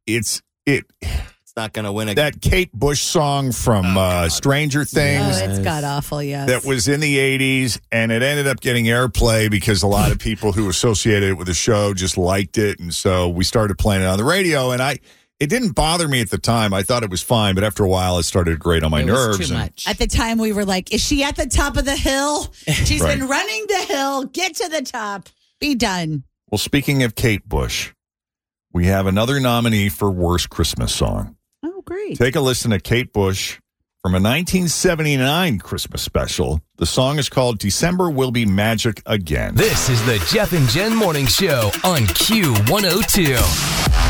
It's 0.06 0.42
it 0.66 0.84
It's 1.50 1.56
not 1.56 1.72
going 1.72 1.84
to 1.84 1.90
win 1.90 2.08
a 2.08 2.14
that 2.14 2.40
Kate 2.40 2.72
Bush 2.72 3.02
song 3.02 3.50
from 3.50 3.96
Oh, 3.96 4.00
uh, 4.00 4.22
God. 4.22 4.30
Stranger 4.32 4.82
oh, 4.82 4.84
Things. 4.84 5.40
it's 5.40 5.58
god 5.58 5.82
awful. 5.82 6.22
Yes. 6.22 6.48
that 6.48 6.64
was 6.64 6.86
in 6.86 7.00
the 7.00 7.16
80s 7.18 7.80
and 7.90 8.12
it 8.12 8.22
ended 8.22 8.46
up 8.46 8.60
getting 8.60 8.84
airplay 8.84 9.50
because 9.50 9.82
a 9.82 9.88
lot 9.88 10.12
of 10.12 10.18
people 10.20 10.52
who 10.52 10.68
associated 10.68 11.30
it 11.30 11.32
with 11.34 11.48
the 11.48 11.54
show 11.54 11.92
just 11.92 12.16
liked 12.16 12.56
it 12.56 12.78
and 12.78 12.94
so 12.94 13.28
we 13.28 13.42
started 13.42 13.78
playing 13.78 14.02
it 14.02 14.06
on 14.06 14.16
the 14.16 14.22
radio 14.22 14.70
and 14.70 14.80
i 14.80 14.96
it 15.40 15.48
didn't 15.48 15.72
bother 15.72 16.06
me 16.06 16.20
at 16.20 16.30
the 16.30 16.38
time 16.38 16.72
i 16.72 16.84
thought 16.84 17.02
it 17.02 17.10
was 17.10 17.20
fine 17.20 17.56
but 17.56 17.64
after 17.64 17.82
a 17.82 17.88
while 17.88 18.16
it 18.18 18.22
started 18.22 18.52
to 18.52 18.56
grate 18.56 18.84
on 18.84 18.92
my 18.92 19.00
It 19.00 19.06
was 19.06 19.12
nerves 19.12 19.48
too 19.48 19.54
and- 19.54 19.62
much. 19.64 19.88
At 19.88 19.98
the 19.98 20.06
time, 20.06 20.38
we 20.38 20.52
were 20.52 20.64
like, 20.64 20.94
"Is 20.94 21.00
she 21.00 21.24
at 21.24 21.34
the 21.34 21.46
top 21.46 21.76
of 21.76 21.84
the 21.84 21.96
hill? 21.96 22.44
She's 22.68 23.00
Right. 23.00 23.18
been 23.18 23.26
running 23.26 23.64
the 23.66 23.86
hill. 23.88 24.22
Get 24.24 24.54
to 24.58 24.68
the 24.68 24.82
top. 24.82 25.28
Be 25.58 25.74
done." 25.74 26.22
well 26.48 26.58
speaking 26.58 27.02
of 27.02 27.16
kate 27.16 27.48
bush 27.48 27.90
we 28.72 28.86
have 28.86 29.06
another 29.08 29.40
nominee 29.40 29.88
for 29.88 30.08
worst 30.12 30.48
christmas 30.48 30.94
song 30.94 31.34
Oh, 31.80 31.82
great. 31.82 32.18
take 32.18 32.36
a 32.36 32.40
listen 32.42 32.72
to 32.72 32.78
kate 32.78 33.10
bush 33.14 33.58
from 34.02 34.12
a 34.12 34.20
1979 34.20 35.58
christmas 35.60 36.02
special 36.02 36.60
the 36.76 36.84
song 36.84 37.18
is 37.18 37.30
called 37.30 37.58
december 37.58 38.10
will 38.10 38.30
be 38.30 38.44
magic 38.44 39.00
again 39.06 39.54
This 39.54 39.88
is 39.88 40.04
the 40.04 40.18
Jeff 40.30 40.52
and 40.52 40.68
Jen 40.68 40.94
Morning 40.94 41.26
Show 41.26 41.70
on 41.84 42.02
Q102. 42.02 44.09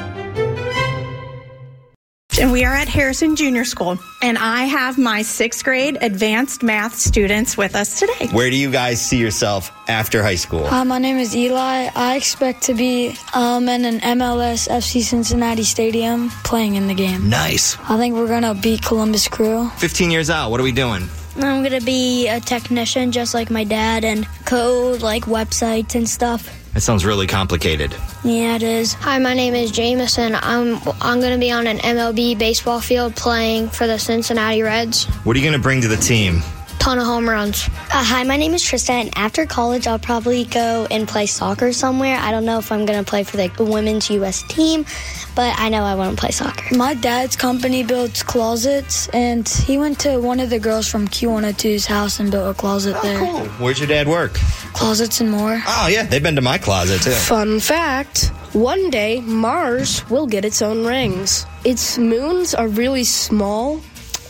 And 2.41 2.51
we 2.51 2.65
are 2.65 2.73
at 2.73 2.87
Harrison 2.87 3.35
Junior 3.35 3.63
School, 3.63 3.99
and 4.19 4.35
I 4.35 4.63
have 4.63 4.97
my 4.97 5.21
sixth 5.21 5.63
grade 5.63 5.99
advanced 6.01 6.63
math 6.63 6.95
students 6.95 7.55
with 7.55 7.75
us 7.75 7.99
today. 7.99 8.29
Where 8.31 8.49
do 8.49 8.55
you 8.55 8.71
guys 8.71 8.99
see 8.99 9.19
yourself 9.19 9.71
after 9.87 10.23
high 10.23 10.33
school? 10.35 10.65
Hi, 10.65 10.81
my 10.81 10.97
name 10.97 11.17
is 11.17 11.35
Eli. 11.35 11.91
I 11.95 12.15
expect 12.15 12.63
to 12.63 12.73
be 12.73 13.15
um, 13.35 13.69
in 13.69 13.85
an 13.85 13.99
MLS 14.17 14.67
FC 14.67 15.03
Cincinnati 15.03 15.61
Stadium 15.61 16.31
playing 16.43 16.77
in 16.77 16.87
the 16.87 16.95
game. 16.95 17.29
Nice. 17.29 17.77
I 17.87 17.97
think 17.97 18.15
we're 18.15 18.25
going 18.25 18.41
to 18.41 18.55
beat 18.55 18.81
Columbus 18.81 19.27
Crew. 19.27 19.69
15 19.77 20.09
years 20.09 20.31
out, 20.31 20.49
what 20.49 20.59
are 20.59 20.63
we 20.63 20.71
doing? 20.71 21.07
I'm 21.35 21.61
going 21.61 21.79
to 21.79 21.85
be 21.85 22.27
a 22.27 22.39
technician 22.39 23.11
just 23.11 23.35
like 23.35 23.51
my 23.51 23.65
dad 23.65 24.03
and 24.03 24.25
code 24.45 25.03
like 25.03 25.25
websites 25.25 25.93
and 25.93 26.09
stuff. 26.09 26.60
That 26.73 26.81
sounds 26.81 27.05
really 27.05 27.27
complicated. 27.27 27.93
Yeah, 28.23 28.55
it 28.55 28.63
is. 28.63 28.93
Hi, 28.93 29.17
my 29.19 29.33
name 29.33 29.55
is 29.55 29.71
Jameson. 29.71 30.35
I'm 30.35 30.79
I'm 31.01 31.19
going 31.19 31.33
to 31.33 31.39
be 31.39 31.51
on 31.51 31.67
an 31.67 31.79
MLB 31.79 32.37
baseball 32.39 32.79
field 32.79 33.15
playing 33.15 33.69
for 33.69 33.87
the 33.87 33.99
Cincinnati 33.99 34.61
Reds. 34.61 35.05
What 35.25 35.35
are 35.35 35.39
you 35.39 35.45
going 35.45 35.59
to 35.59 35.61
bring 35.61 35.81
to 35.81 35.89
the 35.89 35.97
team? 35.97 36.41
Ton 36.81 36.97
of 36.97 37.05
home 37.05 37.29
runs. 37.29 37.67
Uh, 37.67 38.03
hi, 38.03 38.23
my 38.23 38.37
name 38.37 38.55
is 38.55 38.63
Tristan. 38.63 39.01
And 39.01 39.15
after 39.15 39.45
college, 39.45 39.85
I'll 39.85 39.99
probably 39.99 40.45
go 40.45 40.87
and 40.89 41.07
play 41.07 41.27
soccer 41.27 41.73
somewhere. 41.73 42.17
I 42.17 42.31
don't 42.31 42.43
know 42.43 42.57
if 42.57 42.71
I'm 42.71 42.87
going 42.87 42.97
to 42.97 43.07
play 43.07 43.23
for 43.23 43.37
the 43.37 43.51
women's 43.63 44.09
U.S. 44.09 44.41
team, 44.41 44.87
but 45.35 45.53
I 45.59 45.69
know 45.69 45.83
I 45.83 45.93
want 45.93 46.17
to 46.17 46.19
play 46.19 46.31
soccer. 46.31 46.75
My 46.75 46.95
dad's 46.95 47.35
company 47.35 47.83
builds 47.83 48.23
closets, 48.23 49.07
and 49.09 49.47
he 49.47 49.77
went 49.77 49.99
to 49.99 50.17
one 50.17 50.39
of 50.39 50.49
the 50.49 50.57
girls 50.57 50.87
from 50.87 51.07
Q102's 51.07 51.85
house 51.85 52.19
and 52.19 52.31
built 52.31 52.49
a 52.49 52.59
closet 52.59 52.99
there. 53.03 53.19
Cool. 53.19 53.45
Where's 53.59 53.77
your 53.77 53.87
dad 53.87 54.07
work? 54.07 54.33
Closets 54.73 55.21
and 55.21 55.29
more. 55.29 55.61
Oh, 55.67 55.87
yeah, 55.87 56.01
they've 56.01 56.23
been 56.23 56.35
to 56.35 56.41
my 56.41 56.57
closet 56.57 57.03
too. 57.03 57.11
Fun 57.11 57.59
fact 57.59 58.31
one 58.53 58.89
day 58.89 59.21
Mars 59.21 60.09
will 60.09 60.25
get 60.25 60.43
its 60.45 60.63
own 60.63 60.83
rings. 60.83 61.45
Its 61.63 61.99
moons 61.99 62.55
are 62.55 62.67
really 62.67 63.03
small 63.03 63.81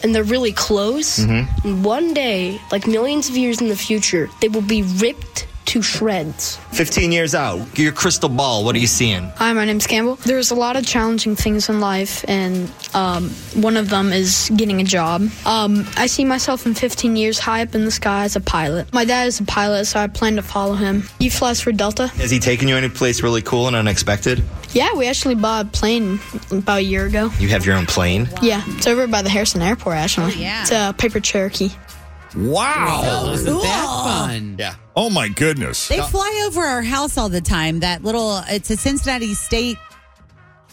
and 0.04 0.14
they're 0.14 0.24
really 0.24 0.52
close. 0.52 1.20
Mhm. 1.20 1.84
One 1.84 2.14
day, 2.14 2.60
like 2.72 2.88
millions 2.88 3.30
of 3.30 3.38
years 3.38 3.62
in 3.62 3.68
the 3.68 3.76
future, 3.76 4.30
they 4.42 4.50
will 4.50 4.62
be 4.62 4.82
ripped 4.84 5.48
to 5.72 5.82
shreds. 5.82 6.58
15 6.74 7.14
years 7.14 7.34
out, 7.34 7.80
your 7.80 7.94
crystal 7.94 8.28
ball, 8.28 8.66
what 8.66 8.76
are 8.76 8.80
you 8.80 8.88
seeing? 8.88 9.24
Hi, 9.38 9.54
my 9.54 9.64
name's 9.64 9.88
Campbell. 9.88 10.16
There's 10.18 10.52
a 10.52 10.56
lot 10.56 10.76
of 10.76 10.86
challenging 10.86 11.38
things 11.38 11.70
in 11.70 11.80
life, 11.80 12.26
and 12.28 12.70
um, 12.94 13.30
one 13.56 13.78
of 13.78 13.90
them 13.90 14.12
is 14.12 14.52
getting 14.58 14.82
a 14.82 14.84
job. 14.84 15.22
Um, 15.46 15.86
I 15.96 16.08
see 16.08 16.26
myself 16.26 16.66
in 16.66 16.74
15 16.74 17.16
years 17.16 17.40
high 17.40 17.62
up 17.62 17.74
in 17.74 17.86
the 17.86 17.92
sky 17.92 18.26
as 18.26 18.36
a 18.36 18.42
pilot. 18.42 18.92
My 18.92 19.06
dad 19.06 19.28
is 19.28 19.40
a 19.40 19.46
pilot, 19.46 19.86
so 19.86 20.02
I 20.02 20.08
plan 20.08 20.36
to 20.36 20.42
follow 20.42 20.74
him. 20.74 21.04
He 21.20 21.30
flies 21.30 21.62
for 21.62 21.72
Delta. 21.72 22.08
Has 22.08 22.30
he 22.32 22.40
taken 22.40 22.68
you 22.68 22.76
any 22.76 22.90
place 22.90 23.24
really 23.24 23.42
cool 23.42 23.68
and 23.68 23.76
unexpected? 23.78 24.44
Yeah, 24.74 24.94
we 24.96 25.08
actually 25.08 25.36
bought 25.36 25.68
a 25.68 25.70
plane 25.70 26.20
about 26.52 26.80
a 26.80 26.84
year 26.84 27.06
ago. 27.06 27.32
You 27.40 27.48
have 27.50 27.66
your 27.66 27.78
own 27.78 27.86
plane? 27.86 28.28
Yeah, 28.42 28.62
it's 28.68 28.88
over 28.88 29.08
by 29.08 29.22
the 29.22 29.30
Harrison 29.30 29.62
Airport, 29.62 29.96
actually. 29.96 30.34
yeah. 30.34 30.64
It's 30.64 30.72
a 30.72 30.94
Piper 30.98 31.22
Cherokee. 31.22 31.70
Wow. 32.36 33.02
Oh, 33.04 33.34
isn't 33.34 33.46
that 33.62 33.86
fun? 33.86 34.56
Yeah. 34.60 34.76
Oh 34.96 35.10
my 35.10 35.28
goodness. 35.30 35.88
They 35.88 36.02
fly 36.02 36.46
over 36.48 36.62
our 36.62 36.82
house 36.82 37.18
all 37.18 37.30
the 37.30 37.42
time. 37.42 37.80
That 37.82 38.04
little, 38.04 38.42
it's 38.48 38.70
a 38.70 38.78
Cincinnati 38.78 39.34
State 39.34 39.78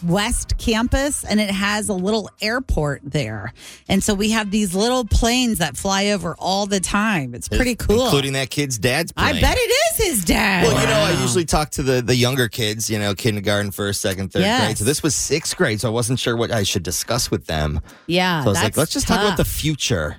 West 0.03 0.57
campus, 0.57 1.25
and 1.25 1.41
it 1.41 1.49
has 1.51 1.89
a 1.89 1.93
little 1.93 2.29
airport 2.41 3.01
there. 3.03 3.51
And 3.89 4.01
so 4.01 4.13
we 4.13 4.31
have 4.31 4.49
these 4.49 4.73
little 4.73 5.03
planes 5.03 5.57
that 5.57 5.75
fly 5.75 6.07
over 6.11 6.35
all 6.39 6.65
the 6.65 6.79
time. 6.79 7.35
It's 7.35 7.49
pretty 7.49 7.75
cool. 7.75 8.05
Including 8.05 8.31
that 8.33 8.49
kid's 8.49 8.77
dad's 8.77 9.11
plane. 9.11 9.35
I 9.35 9.41
bet 9.41 9.57
it 9.57 9.59
is 9.99 10.05
his 10.07 10.25
dad. 10.25 10.63
Well, 10.63 10.79
you 10.81 10.87
know, 10.87 10.99
I 11.17 11.21
usually 11.21 11.43
talk 11.43 11.71
to 11.71 11.83
the, 11.83 12.01
the 12.01 12.15
younger 12.15 12.47
kids, 12.47 12.89
you 12.89 12.97
know, 12.97 13.13
kindergarten, 13.13 13.71
first, 13.71 13.99
second, 13.99 14.31
third 14.31 14.43
Yes. 14.43 14.63
grade. 14.63 14.77
So 14.77 14.85
this 14.85 15.03
was 15.03 15.15
sixth 15.15 15.57
grade, 15.57 15.81
so 15.81 15.89
I 15.89 15.91
wasn't 15.91 16.19
sure 16.19 16.37
what 16.37 16.49
I 16.51 16.63
should 16.63 16.83
discuss 16.83 17.29
with 17.29 17.47
them. 17.47 17.81
Yeah. 18.07 18.39
so 18.43 18.45
I 18.45 18.49
was 18.51 18.55
like, 18.55 18.63
that's 18.67 18.77
let's 18.77 18.93
just 18.93 19.07
talk 19.07 19.19
about 19.19 19.35
the 19.35 19.43
future. 19.45 20.17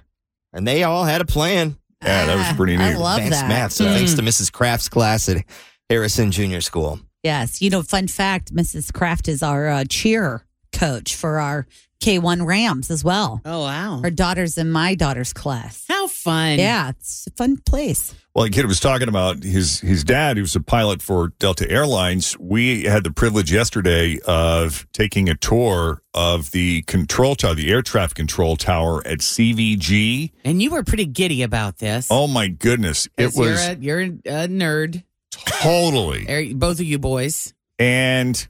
And 0.53 0.67
they 0.67 0.83
all 0.85 1.05
had 1.05 1.21
a 1.21 1.25
plan. 1.25 1.77
Yeah, 2.03 2.27
that 2.27 2.37
was 2.37 2.53
pretty 2.57 2.77
neat. 2.77 2.85
I 2.85 2.97
love 2.97 3.19
Advanced 3.19 3.41
that. 3.41 3.49
math. 3.49 3.73
So 3.73 3.85
thanks 3.85 4.15
to 4.15 4.23
Mrs. 4.23 4.51
Kraft's 4.53 4.89
class 4.89 5.29
at 5.29 5.45
Harrison 5.89 6.31
Junior 6.31 6.61
School. 6.61 6.99
Yes. 7.23 7.61
You 7.61 7.71
know, 7.71 7.83
fun 7.83 8.09
fact 8.09 8.55
Mrs. 8.55 8.93
Kraft 8.93 9.29
is 9.29 9.43
our 9.43 9.69
uh, 9.69 9.85
cheer 9.89 10.45
coach 10.81 11.15
for 11.15 11.39
our 11.39 11.67
K1 12.01 12.47
Rams 12.47 12.91
as 12.91 13.05
well. 13.05 13.43
Oh, 13.45 13.61
wow. 13.61 14.01
Her 14.03 14.11
daughter's 14.11 14.57
in 14.57 14.71
my 14.71 14.95
daughter's 14.95 15.35
class. 15.35 15.85
How 15.87 16.07
fun. 16.09 16.59
Yeah, 16.59 16.89
it's 16.89 17.27
a 17.27 17.31
fun 17.33 17.59
place. 17.59 18.15
Well, 18.35 18.45
the 18.47 18.51
kid 18.51 18.65
was 18.65 18.81
talking 18.81 19.09
about 19.09 19.43
his 19.43 19.81
his 19.81 20.03
dad, 20.05 20.39
who's 20.39 20.57
a 20.57 20.61
pilot 20.61 21.03
for 21.03 21.33
Delta 21.39 21.71
Airlines. 21.71 22.39
We 22.39 22.85
had 22.85 23.05
the 23.05 23.11
privilege 23.11 23.53
yesterday 23.53 24.19
of 24.25 24.87
taking 24.95 25.29
a 25.29 25.35
tour 25.35 26.01
of 26.15 26.53
the 26.53 26.81
control 26.83 27.35
tower, 27.35 27.55
the 27.55 27.71
air 27.71 27.83
traffic 27.83 28.15
control 28.17 28.57
tower 28.57 29.07
at 29.07 29.19
CVG. 29.19 30.31
And 30.45 30.63
you 30.63 30.71
were 30.71 30.85
pretty 30.85 31.07
giddy 31.07 31.43
about 31.43 31.79
this. 31.79 32.07
Oh 32.09 32.27
my 32.29 32.49
goodness, 32.49 33.09
it 33.19 33.25
'Cause 33.25 33.37
you're 33.37 33.51
was 33.51 33.69
a, 33.69 33.77
you're 33.79 34.01
a 34.01 34.49
nerd. 34.49 35.03
totally. 35.33 36.55
Both 36.55 36.81
of 36.81 36.87
you 36.87 36.99
boys. 36.99 37.53
And 37.79 38.47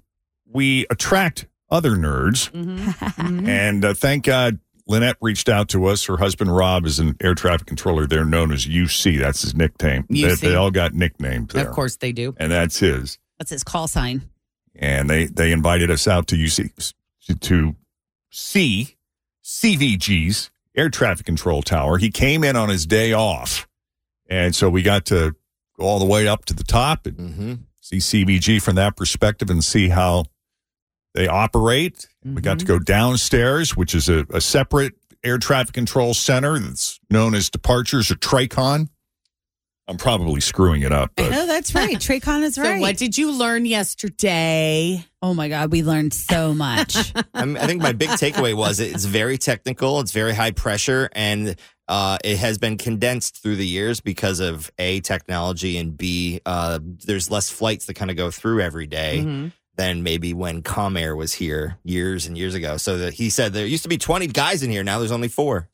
we 0.46 0.86
attract 0.90 1.46
other 1.70 1.92
nerds. 1.92 2.50
Mm-hmm. 3.20 3.48
And 3.48 3.84
uh, 3.84 3.94
thank 3.94 4.24
God 4.24 4.58
Lynette 4.86 5.16
reached 5.20 5.48
out 5.48 5.68
to 5.70 5.86
us. 5.86 6.04
Her 6.06 6.16
husband 6.16 6.54
Rob 6.54 6.84
is 6.86 6.98
an 6.98 7.16
air 7.20 7.34
traffic 7.34 7.66
controller. 7.66 8.06
They're 8.06 8.24
known 8.24 8.50
as 8.52 8.66
UC. 8.66 9.18
That's 9.20 9.42
his 9.42 9.54
nickname. 9.54 10.04
They, 10.08 10.34
they 10.34 10.54
all 10.54 10.70
got 10.70 10.94
nicknames 10.94 11.52
there. 11.52 11.68
Of 11.68 11.74
course 11.74 11.96
they 11.96 12.12
do. 12.12 12.34
And 12.38 12.50
that's 12.50 12.78
his. 12.78 13.18
That's 13.38 13.50
his 13.50 13.62
call 13.64 13.86
sign. 13.88 14.22
and 14.74 15.08
they 15.08 15.26
they 15.26 15.52
invited 15.52 15.90
us 15.90 16.08
out 16.08 16.26
to 16.28 16.36
UC 16.36 16.92
to 17.40 17.76
see 18.30 18.96
CVG's 19.44 20.50
air 20.76 20.88
traffic 20.88 21.26
control 21.26 21.62
tower. 21.62 21.98
He 21.98 22.10
came 22.10 22.42
in 22.44 22.56
on 22.56 22.68
his 22.68 22.86
day 22.86 23.12
off, 23.12 23.68
and 24.28 24.54
so 24.54 24.68
we 24.70 24.82
got 24.82 25.06
to 25.06 25.34
go 25.78 25.84
all 25.84 25.98
the 25.98 26.04
way 26.04 26.26
up 26.26 26.44
to 26.46 26.54
the 26.54 26.64
top 26.64 27.06
and 27.06 27.16
Mm-hmm. 27.16 27.54
see 27.80 27.98
CVG 27.98 28.62
from 28.62 28.76
that 28.76 28.96
perspective 28.96 29.50
and 29.50 29.62
see 29.62 29.88
how 29.88 30.24
they 31.14 31.26
operate. 31.28 32.06
We 32.24 32.40
got 32.42 32.58
to 32.60 32.64
go 32.64 32.78
downstairs, 32.78 33.76
which 33.76 33.94
is 33.94 34.08
a, 34.08 34.26
a 34.30 34.40
separate 34.40 34.94
air 35.24 35.38
traffic 35.38 35.74
control 35.74 36.14
center 36.14 36.58
that's 36.58 36.98
known 37.10 37.34
as 37.34 37.50
departures 37.50 38.10
or 38.10 38.14
Tracon. 38.16 38.88
I'm 39.88 39.96
probably 39.96 40.40
screwing 40.40 40.82
it 40.82 40.92
up, 40.92 41.10
but 41.16 41.30
No, 41.32 41.46
that's 41.46 41.74
right. 41.74 41.96
Tracon 41.98 42.42
is 42.44 42.54
So 42.54 42.62
right. 42.62 42.80
what 42.80 42.96
did 42.96 43.18
you 43.18 43.32
learn 43.32 43.66
yesterday? 43.66 45.04
oh 45.22 45.34
my 45.34 45.48
God, 45.48 45.70
we 45.72 45.82
learned 45.82 46.14
so 46.14 46.54
much. 46.54 47.12
I'm, 47.34 47.56
I 47.56 47.66
think 47.66 47.82
my 47.82 47.92
big 47.92 48.08
takeaway 48.10 48.54
was 48.54 48.78
it's 48.80 49.04
very 49.04 49.36
technical, 49.36 50.00
it's 50.00 50.12
very 50.12 50.32
high 50.34 50.52
pressure, 50.52 51.08
and 51.12 51.56
uh, 51.88 52.18
it 52.24 52.38
has 52.38 52.56
been 52.56 52.78
condensed 52.78 53.42
through 53.42 53.56
the 53.56 53.66
years 53.66 54.00
because 54.00 54.38
of 54.40 54.70
A, 54.78 55.00
technology, 55.00 55.76
and 55.76 55.96
B, 55.98 56.40
uh, 56.46 56.78
there's 56.82 57.30
less 57.30 57.50
flights 57.50 57.86
that 57.86 57.94
kind 57.94 58.10
of 58.12 58.16
go 58.16 58.30
through 58.30 58.60
every 58.60 58.86
day 58.86 59.18
Mm-hmm. 59.24 59.48
Than 59.80 60.02
maybe 60.02 60.34
when 60.34 60.62
Comair 60.62 61.16
was 61.16 61.32
here 61.32 61.78
years 61.84 62.26
and 62.26 62.36
years 62.36 62.54
ago. 62.54 62.76
So 62.76 62.98
that 62.98 63.14
he 63.14 63.30
said 63.30 63.54
there 63.54 63.64
used 63.66 63.82
to 63.84 63.88
be 63.88 63.96
20 63.96 64.26
guys 64.26 64.62
in 64.62 64.70
here, 64.70 64.84
now 64.84 64.98
there's 64.98 65.10
only 65.12 65.28
four. 65.28 65.68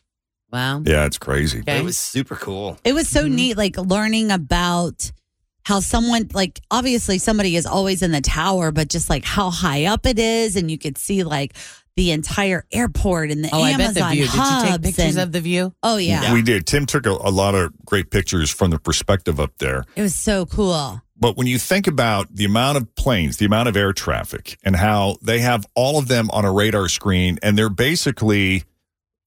Wow. 0.52 0.82
yeah, 0.86 1.06
it's 1.06 1.18
crazy. 1.18 1.64
It 1.66 1.82
was 1.84 1.98
super 1.98 2.36
cool. 2.36 2.78
It 2.84 2.92
was 2.92 3.08
so 3.08 3.24
Mm-hmm. 3.24 3.34
neat, 3.34 3.56
like 3.56 3.76
learning 3.76 4.30
about 4.30 5.10
how 5.64 5.80
someone, 5.80 6.28
like, 6.32 6.60
obviously 6.70 7.18
somebody 7.18 7.56
is 7.56 7.66
always 7.66 8.00
in 8.02 8.12
the 8.12 8.20
tower, 8.20 8.70
but 8.70 8.88
just 8.88 9.10
like 9.10 9.24
how 9.24 9.50
high 9.50 9.86
up 9.86 10.06
it 10.06 10.20
is. 10.20 10.54
And 10.54 10.70
you 10.70 10.78
could 10.78 10.96
see 10.98 11.24
like 11.24 11.56
the 11.96 12.12
entire 12.12 12.64
airport 12.70 13.32
and 13.32 13.42
the 13.44 13.50
Oh, 13.52 13.60
I 13.62 13.70
Amazon 13.70 13.94
bet 13.94 14.04
the 14.10 14.14
view. 14.14 14.24
Did 14.26 14.34
you 14.34 14.40
take 14.40 14.70
hubs 14.70 14.84
pictures 14.86 15.16
and- 15.16 15.22
of 15.24 15.32
the 15.32 15.40
view? 15.40 15.74
Oh, 15.82 15.96
yeah. 15.96 16.32
We 16.32 16.42
did. 16.42 16.64
Tim 16.64 16.86
took 16.86 17.06
a, 17.06 17.10
a 17.10 17.32
lot 17.32 17.56
of 17.56 17.72
great 17.84 18.10
pictures 18.12 18.48
from 18.48 18.70
the 18.70 18.78
perspective 18.78 19.40
up 19.40 19.50
there. 19.58 19.84
It 19.96 20.02
was 20.02 20.14
so 20.14 20.46
cool. 20.46 21.02
But 21.18 21.37
when 21.37 21.46
you 21.46 21.59
think 21.59 21.87
about 21.87 22.35
the 22.35 22.44
amount 22.44 22.76
of 22.76 22.94
planes, 22.94 23.38
the 23.38 23.46
amount 23.46 23.68
of 23.68 23.76
air 23.76 23.92
traffic, 23.92 24.59
and 24.62 24.76
how 24.76 25.16
they 25.22 25.40
have 25.40 25.66
all 25.74 25.98
of 25.98 26.09
them 26.09 26.31
on 26.31 26.44
a 26.44 26.52
radar 26.52 26.88
screen, 26.88 27.38
and 27.42 27.57
they're 27.57 27.70
basically, 27.70 28.64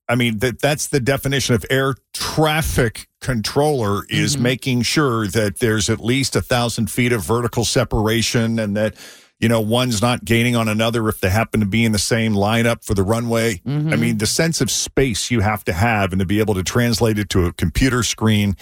I 0.08 0.16
mean, 0.16 0.38
that 0.40 0.60
that's 0.60 0.88
the 0.88 1.00
definition 1.00 1.56
of 1.56 1.66
air 1.70 1.96
traffic 2.14 3.08
controller 3.22 4.04
is 4.10 4.34
mm-hmm. 4.34 4.44
making 4.44 4.82
sure 4.84 5.28
that 5.28 5.60
there's 5.60 5.90
at 5.90 6.00
least 6.00 6.36
a 6.36 6.42
thousand 6.42 6.92
feet 6.92 7.12
of 7.12 7.24
vertical 7.24 7.66
separation, 7.66 8.60
and 8.60 8.78
that 8.78 8.96
you 9.40 9.50
know 9.50 9.62
one's 9.62 10.00
not 10.00 10.24
gaining 10.24 10.56
on 10.56 10.68
another 10.68 11.10
if 11.10 11.20
they 11.22 11.30
happen 11.32 11.60
to 11.60 11.66
be 11.66 11.86
in 11.86 11.92
the 11.92 11.98
same 11.98 12.34
lineup 12.34 12.84
for 12.84 12.94
the 12.94 13.04
runway. 13.04 13.54
I 13.54 13.70
mm-hmm. 13.70 14.00
mean, 14.00 14.18
the 14.20 14.28
sense 14.28 14.62
of 14.62 14.70
space 14.70 15.32
you 15.32 15.40
have 15.40 15.64
to 15.66 15.74
have, 15.74 16.12
and 16.12 16.20
to 16.20 16.26
be 16.26 16.40
able 16.40 16.54
to 16.54 16.64
translate 16.64 17.18
it 17.18 17.30
to 17.30 17.46
a 17.46 17.54
computer 17.54 18.04
screen 18.04 18.56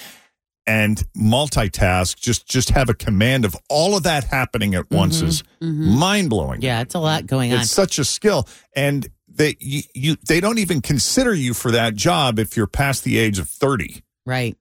and 0.67 1.01
multitask 1.15 2.17
just 2.17 2.45
just 2.47 2.69
have 2.71 2.89
a 2.89 2.93
command 2.93 3.45
of 3.45 3.56
all 3.69 3.95
of 3.95 4.03
that 4.03 4.25
happening 4.25 4.75
at 4.75 4.84
mm-hmm. 4.86 4.97
once 4.97 5.21
is 5.21 5.41
mm-hmm. 5.62 5.97
mind 5.97 6.30
blowing. 6.30 6.62
Yeah, 6.62 6.82
it's 6.82 6.93
a 6.93 6.99
lot 6.99 7.25
going 7.25 7.53
on. 7.53 7.62
It's 7.62 7.71
such 7.71 7.97
a 7.97 8.03
skill, 8.03 8.47
and 8.75 9.08
they 9.27 9.56
you, 9.60 9.82
you 9.95 10.17
they 10.27 10.39
don't 10.39 10.60
even 10.60 10.82
consider 10.82 11.34
you 11.34 11.53
for 11.53 11.71
that 11.71 11.95
job 11.95 12.38
if 12.38 12.58
you're 12.58 12.67
past 12.67 13.03
the 13.03 13.17
age 13.17 13.39
of 13.39 13.49
thirty. 13.49 14.03
right. 14.25 14.56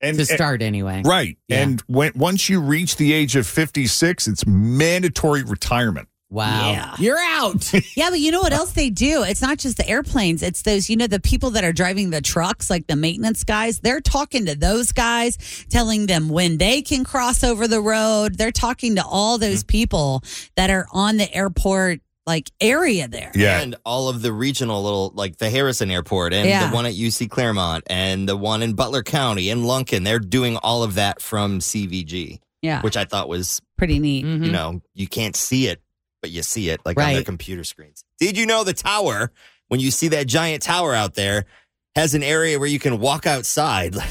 And 0.00 0.18
To 0.18 0.26
start 0.26 0.60
anyway. 0.60 1.00
right, 1.02 1.38
Yeah. 1.48 1.62
and 1.62 1.80
when 1.86 2.12
once 2.14 2.50
you 2.50 2.60
reach 2.60 2.96
the 2.96 3.14
age 3.14 3.36
of 3.36 3.46
fifty 3.46 3.86
six, 3.86 4.26
it's 4.26 4.46
mandatory 4.46 5.42
retirement. 5.42 6.08
Wow. 6.34 6.72
Yeah. 6.72 6.94
You're 6.98 7.18
out. 7.18 7.72
Yeah, 7.96 8.10
but 8.10 8.18
you 8.18 8.32
know 8.32 8.40
what 8.40 8.52
else 8.52 8.72
they 8.72 8.90
do? 8.90 9.22
It's 9.22 9.40
not 9.40 9.58
just 9.58 9.76
the 9.76 9.88
airplanes. 9.88 10.42
It's 10.42 10.62
those, 10.62 10.90
you 10.90 10.96
know, 10.96 11.06
the 11.06 11.20
people 11.20 11.50
that 11.50 11.62
are 11.62 11.72
driving 11.72 12.10
the 12.10 12.20
trucks, 12.20 12.68
like 12.68 12.86
the 12.88 12.96
maintenance 12.96 13.44
guys. 13.44 13.78
They're 13.78 14.00
talking 14.00 14.46
to 14.46 14.56
those 14.56 14.90
guys, 14.90 15.38
telling 15.70 16.06
them 16.06 16.28
when 16.28 16.58
they 16.58 16.82
can 16.82 17.04
cross 17.04 17.44
over 17.44 17.68
the 17.68 17.80
road. 17.80 18.36
They're 18.36 18.50
talking 18.50 18.96
to 18.96 19.04
all 19.04 19.38
those 19.38 19.60
mm-hmm. 19.60 19.68
people 19.68 20.24
that 20.56 20.70
are 20.70 20.86
on 20.92 21.18
the 21.18 21.32
airport 21.32 22.00
like 22.26 22.50
area 22.60 23.06
there. 23.06 23.30
Yeah, 23.34 23.60
And 23.60 23.76
all 23.84 24.08
of 24.08 24.22
the 24.22 24.32
regional 24.32 24.82
little, 24.82 25.12
like 25.14 25.36
the 25.36 25.50
Harrison 25.50 25.90
Airport 25.90 26.32
and 26.32 26.48
Yeah. 26.48 26.68
the 26.68 26.74
one 26.74 26.86
at 26.86 26.94
UC 26.94 27.28
Clermont 27.28 27.84
and 27.88 28.28
the 28.28 28.36
one 28.36 28.62
in 28.62 28.72
Butler 28.74 29.02
County 29.02 29.50
and 29.50 29.62
Lunken, 29.62 30.04
they're 30.04 30.18
doing 30.18 30.56
all 30.56 30.82
of 30.82 30.94
that 30.94 31.20
from 31.20 31.60
CVG, 31.60 32.40
Yeah. 32.62 32.80
which 32.80 32.96
I 32.96 33.04
thought 33.04 33.28
was, 33.28 33.60
Pretty 33.76 33.98
neat. 33.98 34.24
you 34.24 34.30
mm-hmm. 34.36 34.52
know, 34.52 34.80
you 34.94 35.06
can't 35.06 35.36
see 35.36 35.66
it, 35.66 35.82
but 36.24 36.30
you 36.30 36.42
see 36.42 36.70
it 36.70 36.80
like 36.86 36.98
on 36.98 37.12
their 37.12 37.22
computer 37.22 37.64
screens. 37.64 38.02
Did 38.18 38.38
you 38.38 38.46
know 38.46 38.64
the 38.64 38.72
tower, 38.72 39.30
when 39.68 39.78
you 39.78 39.90
see 39.90 40.08
that 40.08 40.26
giant 40.26 40.62
tower 40.62 40.94
out 40.94 41.12
there, 41.12 41.44
has 41.94 42.14
an 42.14 42.22
area 42.22 42.58
where 42.58 42.66
you 42.66 42.78
can 42.78 42.98
walk 42.98 43.26
outside? 43.26 43.94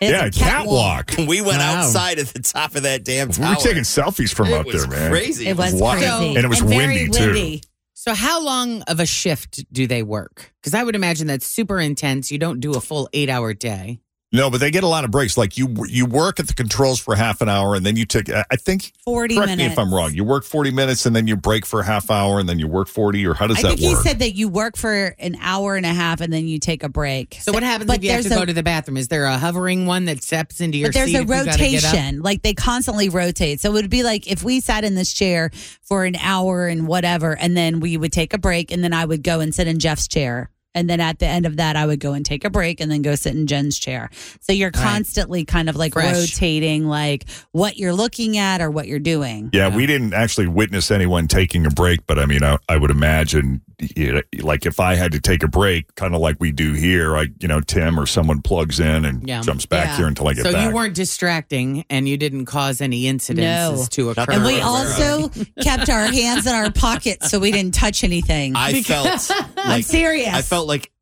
It's 0.00 0.12
yeah, 0.12 0.26
a 0.26 0.30
catwalk. 0.30 1.10
we 1.18 1.40
went 1.40 1.58
Wow. 1.58 1.78
outside 1.80 2.20
at 2.20 2.28
the 2.28 2.38
top 2.38 2.76
of 2.76 2.84
that 2.84 3.02
damn 3.02 3.30
tower. 3.30 3.40
We 3.40 3.44
tower. 3.46 3.54
were 3.56 3.62
taking 3.68 3.82
selfies 3.82 4.32
from 4.32 4.46
It 4.46 4.52
up 4.54 4.66
there, 4.68 4.86
man. 4.86 5.10
crazy. 5.10 5.48
It 5.48 5.56
was 5.56 5.74
wild. 5.74 5.98
crazy. 5.98 6.36
And 6.36 6.44
it 6.44 6.48
was 6.48 6.60
very 6.60 6.86
windy, 6.86 7.08
too. 7.18 7.24
windy. 7.26 7.62
So, 7.94 8.14
how 8.14 8.40
long 8.40 8.82
of 8.82 9.00
a 9.00 9.06
shift 9.06 9.64
do 9.72 9.88
they 9.88 10.04
work? 10.04 10.52
Because 10.62 10.72
I 10.74 10.84
would 10.84 10.94
imagine 10.94 11.26
that's 11.26 11.48
super 11.48 11.80
intense. 11.80 12.30
You 12.30 12.38
don't 12.38 12.60
do 12.60 12.74
a 12.74 12.80
full 12.80 13.08
eight 13.12 13.28
hour 13.28 13.54
day. 13.54 13.98
No, 14.30 14.50
but 14.50 14.60
they 14.60 14.70
get 14.70 14.84
a 14.84 14.88
lot 14.88 15.04
of 15.04 15.10
breaks. 15.10 15.38
Like 15.38 15.56
you, 15.56 15.74
you 15.88 16.04
work 16.04 16.38
at 16.38 16.48
the 16.48 16.54
controls 16.54 17.00
for 17.00 17.14
half 17.14 17.40
an 17.40 17.48
hour, 17.48 17.74
and 17.74 17.84
then 17.86 17.96
you 17.96 18.04
take. 18.04 18.28
I 18.30 18.56
think 18.56 18.92
40 19.04 19.36
Correct 19.36 19.56
me 19.56 19.64
if. 19.64 19.78
I'm 19.78 19.92
wrong. 19.92 20.12
You 20.12 20.22
work 20.22 20.44
40 20.44 20.70
minutes, 20.70 21.06
and 21.06 21.16
then 21.16 21.26
you 21.26 21.34
break 21.34 21.64
for 21.64 21.80
a 21.80 21.84
half 21.84 22.10
hour, 22.10 22.38
and 22.38 22.46
then 22.46 22.58
you 22.58 22.68
work 22.68 22.88
40, 22.88 23.26
or 23.26 23.32
how 23.32 23.46
does 23.46 23.58
I 23.58 23.62
that 23.62 23.68
think 23.78 23.80
he 23.80 23.94
said 23.94 24.18
that 24.18 24.32
you 24.32 24.50
work 24.50 24.76
for 24.76 25.14
an 25.18 25.36
hour 25.40 25.76
and 25.76 25.86
a 25.86 25.94
half 25.94 26.20
and 26.20 26.30
then 26.30 26.46
you 26.46 26.58
take 26.58 26.82
a 26.82 26.88
break. 26.88 27.38
So 27.40 27.52
what 27.52 27.62
happens 27.62 27.90
if 27.90 28.04
you 28.04 28.10
have 28.10 28.22
to 28.22 28.28
there's 28.28 28.40
go 28.40 28.44
to 28.44 28.52
the 28.52 28.62
bathroom? 28.62 28.98
Is 28.98 29.08
there 29.08 29.24
a 29.24 29.38
hovering 29.38 29.86
one 29.86 30.04
that 30.06 30.22
steps 30.22 30.60
into 30.60 30.76
your 30.76 30.88
But 30.88 30.94
there's 30.94 31.10
seat? 31.10 31.16
a 31.16 31.22
if 31.22 31.28
you 31.28 31.44
gotta 31.44 31.58
get 31.58 31.84
up? 31.84 31.92
rotation. 31.92 32.20
Like 32.20 32.42
they 32.42 32.54
constantly 32.54 33.08
rotate. 33.08 33.60
So 33.60 33.70
it 33.70 33.72
would 33.72 33.90
be 33.90 34.02
like 34.02 34.30
if 34.30 34.42
we 34.42 34.60
sat 34.60 34.84
in 34.84 34.94
this 34.94 35.12
chair 35.12 35.50
for 35.82 36.04
an 36.04 36.16
hour 36.16 36.66
and 36.66 36.86
whatever, 36.86 37.36
and 37.36 37.56
then 37.56 37.80
we 37.80 37.96
would 37.96 38.12
take 38.12 38.34
a 38.34 38.38
break, 38.38 38.70
and 38.72 38.84
then 38.84 38.92
I 38.92 39.04
would 39.06 39.22
go 39.22 39.40
and 39.40 39.54
sit 39.54 39.66
in 39.66 39.78
Jeff's 39.78 40.06
chair. 40.06 40.50
And 40.78 40.88
then 40.88 41.00
at 41.00 41.18
the 41.18 41.26
end 41.26 41.44
of 41.44 41.56
that, 41.56 41.74
I 41.74 41.84
would 41.86 41.98
go 41.98 42.12
and 42.12 42.24
take 42.24 42.44
a 42.44 42.50
break 42.50 42.78
and 42.80 42.88
then 42.88 43.02
go 43.02 43.16
sit 43.16 43.34
in 43.34 43.48
Jen's 43.48 43.78
chair. 43.80 44.10
So 44.40 44.52
you're 44.52 44.68
Right. 44.68 44.84
constantly 44.84 45.44
kind 45.44 45.68
of 45.68 45.74
like 45.74 45.94
Fresh. 45.94 46.14
rotating, 46.14 46.86
like 46.86 47.24
what 47.50 47.76
you're 47.78 47.92
looking 47.92 48.38
at 48.38 48.60
or 48.60 48.70
what 48.70 48.86
you're 48.86 49.00
doing. 49.00 49.50
Yeah, 49.52 49.74
we 49.74 49.86
didn't 49.86 50.12
actually 50.14 50.46
witness 50.46 50.92
anyone 50.92 51.26
taking 51.26 51.66
a 51.66 51.70
break, 51.70 52.06
but 52.06 52.16
I 52.18 52.26
mean, 52.26 52.44
I, 52.44 52.58
I 52.68 52.76
would 52.76 52.92
imagine, 52.92 53.60
you 53.96 54.12
know, 54.12 54.20
like 54.40 54.66
if 54.66 54.78
I 54.78 54.94
had 54.94 55.10
to 55.12 55.20
take 55.20 55.42
a 55.42 55.48
break, 55.48 55.92
kind 55.96 56.14
of 56.14 56.20
like 56.20 56.36
we 56.38 56.52
do 56.52 56.74
here, 56.74 57.16
I, 57.16 57.26
you 57.40 57.48
know, 57.48 57.60
Tim 57.60 57.98
or 57.98 58.06
someone 58.06 58.40
plugs 58.40 58.78
in 58.78 59.04
and 59.04 59.26
Yeah. 59.28 59.40
jumps 59.40 59.66
back 59.66 59.86
Yeah. 59.86 59.96
here 59.96 60.06
until 60.06 60.28
I 60.28 60.34
get 60.34 60.44
so 60.44 60.52
back. 60.52 60.68
you 60.68 60.74
weren't 60.74 60.94
distracting 60.94 61.84
and 61.90 62.08
you 62.08 62.16
didn't 62.16 62.44
cause 62.46 62.80
any 62.80 63.02
incidences 63.04 63.38
No. 63.38 63.86
to 63.90 64.10
occur. 64.10 64.26
And 64.32 64.44
we 64.44 64.60
also 64.60 65.28
kept 65.60 65.88
our 65.90 66.06
hands 66.06 66.46
in 66.46 66.54
our 66.54 66.70
pockets 66.70 67.30
so 67.32 67.40
we 67.40 67.50
didn't 67.50 67.74
touch 67.74 68.04
anything. 68.04 68.54
I 68.54 68.80
felt 68.82 69.28
I'm 69.56 69.68
like 69.70 69.84
serious. 69.84 70.32
I 70.32 70.42
felt 70.42 70.67
like 70.68 70.92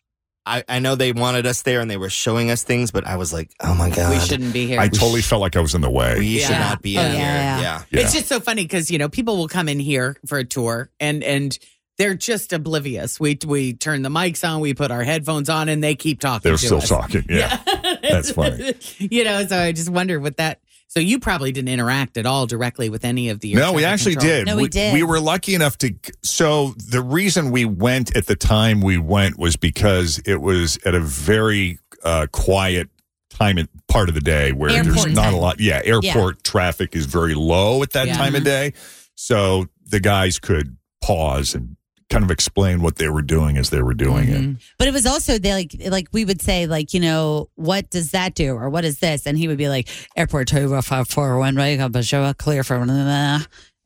I, 0.47 0.63
I 0.69 0.79
know 0.79 0.95
they 0.95 1.13
wanted 1.13 1.45
us 1.45 1.63
there 1.63 1.81
and 1.81 1.91
they 1.91 1.97
were 1.97 2.09
showing 2.09 2.51
us 2.53 2.63
things, 2.63 2.93
but 2.93 3.05
I 3.05 3.17
was 3.17 3.33
like, 3.33 3.51
oh 3.61 3.75
my 3.75 3.91
god, 3.91 4.13
We 4.15 4.21
shouldn't 4.21 4.53
be 4.53 4.67
here. 4.69 4.79
I 4.79 4.87
totally 4.89 5.21
felt 5.21 5.41
like 5.41 5.57
I 5.57 5.61
was 5.61 5.75
in 5.75 5.81
the 5.81 5.91
way. 5.91 6.19
We 6.21 6.39
should 6.39 6.53
not 6.53 6.81
be 6.83 6.97
Oh, 6.97 7.03
in 7.03 7.13
yeah, 7.13 7.57
here. 7.57 7.63
yeah. 7.65 7.83
Yeah. 7.91 8.01
It's 8.01 8.13
just 8.15 8.29
so 8.29 8.39
funny 8.39 8.63
because 8.63 8.89
you 8.91 8.99
know 8.99 9.09
people 9.09 9.37
will 9.37 9.49
come 9.49 9.69
in 9.69 9.81
here 9.81 10.17
for 10.27 10.39
a 10.39 10.45
tour 10.45 10.89
and 11.01 11.23
and 11.25 11.59
they're 11.99 12.15
just 12.15 12.53
oblivious. 12.53 13.19
We 13.19 13.39
we 13.47 13.73
turn 13.73 14.03
the 14.03 14.09
mics 14.11 14.47
on, 14.49 14.61
we 14.61 14.73
put 14.75 14.91
our 14.91 15.03
headphones 15.03 15.49
on, 15.49 15.69
and 15.71 15.83
they 15.83 15.95
keep 15.97 16.21
talking. 16.21 16.43
They're 16.49 16.59
to 16.59 16.65
still 16.65 16.79
us. 16.79 16.89
talking. 16.91 17.25
Yeah. 17.29 17.57
That's 18.03 18.31
funny. 18.31 18.75
you 18.99 19.25
know, 19.25 19.45
so 19.47 19.59
I 19.59 19.73
just 19.73 19.89
wonder 19.89 20.21
what 20.21 20.37
that. 20.37 20.61
So 20.89 21.01
you 21.01 21.19
probably 21.19 21.53
didn't 21.53 21.69
interact 21.69 22.17
at 22.17 22.27
all 22.27 22.47
directly 22.47 22.89
with 22.89 23.05
any 23.05 23.29
of 23.29 23.41
the. 23.41 23.55
No, 23.55 23.73
we 23.73 23.85
actually 23.85 24.15
control- 24.15 24.45
did. 24.45 24.47
We 24.57 24.63
we, 24.63 24.69
did. 24.69 24.95
We 24.95 25.03
were 25.03 25.21
lucky 25.21 25.55
enough 25.55 25.77
to. 25.79 25.95
So 26.23 26.75
the 26.91 27.03
reason 27.03 27.51
we 27.51 27.65
went 27.65 28.17
at 28.17 28.27
the 28.27 28.37
time 28.37 28.81
we 28.81 28.97
went 28.97 29.39
was 29.39 29.57
because 29.57 30.21
it 30.25 30.41
was 30.41 30.79
at 30.87 30.95
a 30.95 31.01
very 31.01 31.79
uh, 32.03 32.29
quiet 32.33 32.89
time 33.31 33.59
and 33.59 33.69
part 33.89 34.09
of 34.09 34.15
the 34.15 34.21
day 34.21 34.53
where 34.53 34.71
there's 34.71 35.07
not 35.07 35.25
time. 35.25 35.35
a 35.35 35.39
lot. 35.39 35.61
Yeah, 35.61 35.83
airport 35.85 36.43
traffic 36.45 36.95
is 36.97 37.05
very 37.07 37.35
low 37.35 37.83
at 37.83 37.91
that 37.93 38.07
Yeah. 38.07 38.17
time 38.17 38.35
of 38.35 38.45
day, 38.45 38.73
so 39.17 39.67
the 39.85 40.01
guys 40.01 40.39
could 40.39 40.77
pause 41.03 41.55
and 41.55 41.77
kind 42.09 42.25
of 42.25 42.31
explain 42.31 42.81
what 42.83 42.97
they 42.97 43.09
were 43.09 43.23
doing 43.23 43.57
as 43.57 43.71
they 43.71 43.83
were 43.83 43.95
doing 43.95 44.29
it. 44.29 44.41
Mm-hmm. 44.41 44.53
But 44.79 44.89
it 44.89 44.93
was 44.95 45.07
also 45.07 45.39
they 45.39 45.53
like 45.53 45.75
like 45.89 46.09
we 46.13 46.25
would 46.25 46.41
say 46.41 46.67
like 46.67 46.95
you 46.95 47.01
know 47.01 47.49
what 47.57 47.91
does 47.91 48.13
that 48.13 48.35
do 48.35 48.55
or 48.55 48.71
what 48.71 48.85
is 48.85 49.01
this 49.01 49.27
and 49.27 49.37
he 49.37 49.49
would 49.49 49.59
be 49.59 49.69
like 49.69 49.89
airport 50.17 50.49
two 50.49 50.81
five 50.83 51.09
four 51.09 51.39
one 51.39 51.57
show 52.03 52.33
clear 52.35 52.63
for 52.63 52.77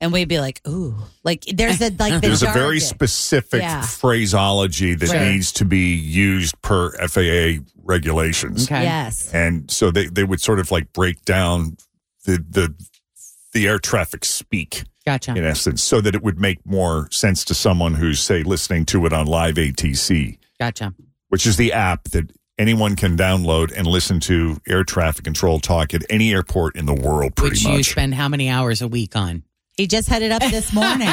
and 0.02 0.12
we'd 0.12 0.28
be 0.28 0.40
like 0.40 0.61
ooh 0.68 0.94
like 1.24 1.44
there's 1.46 1.80
a 1.80 1.90
like 1.98 2.14
the 2.14 2.20
There's 2.20 2.42
a 2.42 2.50
very 2.52 2.80
specific 2.80 3.62
Yeah. 3.62 3.83
phraseology 3.83 4.94
that 4.94 5.09
Sure. 5.09 5.20
needs 5.20 5.52
to 5.52 5.64
be 5.64 5.94
used 5.94 6.61
per 6.62 6.92
FAA 7.06 7.62
regulations. 7.85 8.64
Okay. 8.66 8.83
Yes. 8.85 9.33
And 9.35 9.70
so 9.70 9.90
they, 9.90 10.06
they 10.06 10.24
would 10.24 10.40
sort 10.40 10.59
of 10.61 10.70
like 10.70 10.92
break 10.92 11.24
down 11.24 11.76
the 12.24 12.44
the 12.48 12.74
the 13.52 13.66
air 13.66 13.78
traffic 13.78 14.24
speak. 14.24 14.84
Gotcha. 15.06 15.34
In 15.34 15.44
essence, 15.44 15.82
so 15.82 16.00
that 16.02 16.14
it 16.14 16.22
would 16.22 16.38
make 16.38 16.64
more 16.66 17.08
sense 17.10 17.44
to 17.46 17.54
someone 17.54 17.94
who's 17.94 18.20
say 18.20 18.42
listening 18.42 18.84
to 18.86 19.06
it 19.06 19.12
on 19.12 19.26
live 19.26 19.54
ATC, 19.54 20.38
Gotcha. 20.58 20.94
which 21.28 21.46
is 21.46 21.56
the 21.56 21.72
app 21.72 22.04
that 22.10 22.30
anyone 22.58 22.94
can 22.96 23.16
download 23.16 23.72
and 23.74 23.86
listen 23.86 24.20
to 24.20 24.60
air 24.68 24.84
traffic 24.84 25.24
control 25.24 25.58
talk 25.58 25.94
at 25.94 26.02
any 26.10 26.32
airport 26.32 26.76
in 26.76 26.84
the 26.84 26.94
world 26.94 27.34
pretty 27.34 27.54
Which 27.54 27.64
you 27.64 27.82
spend 27.82 28.14
how 28.14 28.28
many 28.28 28.50
hours 28.50 28.82
a 28.82 28.88
week 28.88 29.16
on? 29.16 29.42
He 29.76 29.87
just 29.87 30.09
had 30.09 30.22
it 30.22 30.30
up 30.30 30.42
this 30.42 30.72
morning 30.74 31.09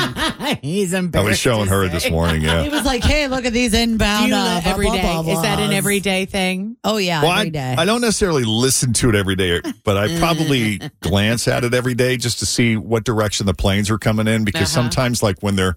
He's 0.62 0.94
embarrassed. 0.94 1.26
I 1.28 1.30
was 1.30 1.40
showing 1.40 1.68
her 1.68 1.86
say. 1.88 1.94
this 1.94 2.10
morning, 2.12 2.42
yeah. 2.42 2.64
he 2.64 2.70
was 2.70 2.84
like 2.86 3.04
hey 3.04 3.28
look 3.28 3.46
at 3.46 3.54
these 3.54 3.74
inbound 3.74 4.30
Do 4.30 4.36
uh, 4.36 4.62
blah, 4.62 4.72
every 4.72 4.86
blah, 4.88 4.96
day? 4.96 5.02
blah, 5.24 5.34
Is 5.34 5.42
that 5.42 5.60
an 5.60 5.72
everyday 5.72 6.26
thing? 6.26 6.76
oh 6.84 6.98
yeah 6.98 7.22
Well, 7.22 7.32
every 7.32 7.48
I, 7.48 7.50
day 7.50 7.76
I 7.78 7.86
don't 7.86 8.02
necessarily 8.02 8.44
listen 8.44 8.94
to 8.94 9.10
it 9.10 9.16
every 9.16 9.36
day, 9.36 9.62
but 9.84 9.98
I 9.98 10.18
probably 10.20 10.80
glance 11.02 11.48
at 11.48 11.64
it 11.64 11.74
every 11.74 11.94
day 11.96 12.18
just 12.18 12.40
to 12.40 12.46
see 12.46 12.76
what 12.78 13.04
direction 13.06 13.46
the 13.46 13.54
planes 13.54 13.90
are 13.90 13.98
coming 14.00 14.28
in. 14.28 14.44
Because 14.44 14.76
Uh-huh. 14.76 14.84
sometimes, 14.84 15.22
like 15.24 15.38
when 15.42 15.56
they're 15.56 15.76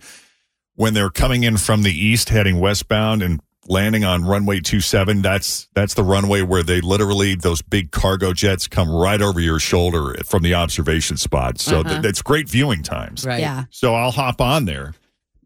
when 0.75 0.95
they're 0.95 1.11
coming 1.11 1.45
in 1.45 1.59
from 1.59 1.83
the 1.83 1.93
east, 1.93 2.31
heading 2.31 2.59
westbound, 2.59 3.23
and 3.23 3.41
landing 3.71 4.03
on 4.05 4.25
runway 4.25 4.59
27 4.59 5.23
that's 5.23 5.69
that's 5.75 5.95
the 5.95 6.03
runway 6.03 6.43
where 6.43 6.63
they 6.65 6.81
literally 6.81 7.37
those 7.37 7.63
big 7.63 7.93
cargo 7.93 8.33
jets 8.33 8.67
come 8.67 8.91
right 8.91 9.23
over 9.23 9.39
your 9.39 9.61
shoulder 9.61 10.15
from 10.25 10.43
the 10.43 10.53
observation 10.55 11.17
spot 11.17 11.59
so 11.61 11.79
Uh-huh. 11.81 11.89
th- 11.89 12.03
that's 12.03 12.21
great 12.21 12.49
viewing 12.49 12.83
times 12.83 13.25
Right. 13.25 13.39
Yeah. 13.41 13.65
so 13.71 13.95
i'll 13.95 14.11
hop 14.11 14.41
on 14.41 14.65
there 14.65 14.95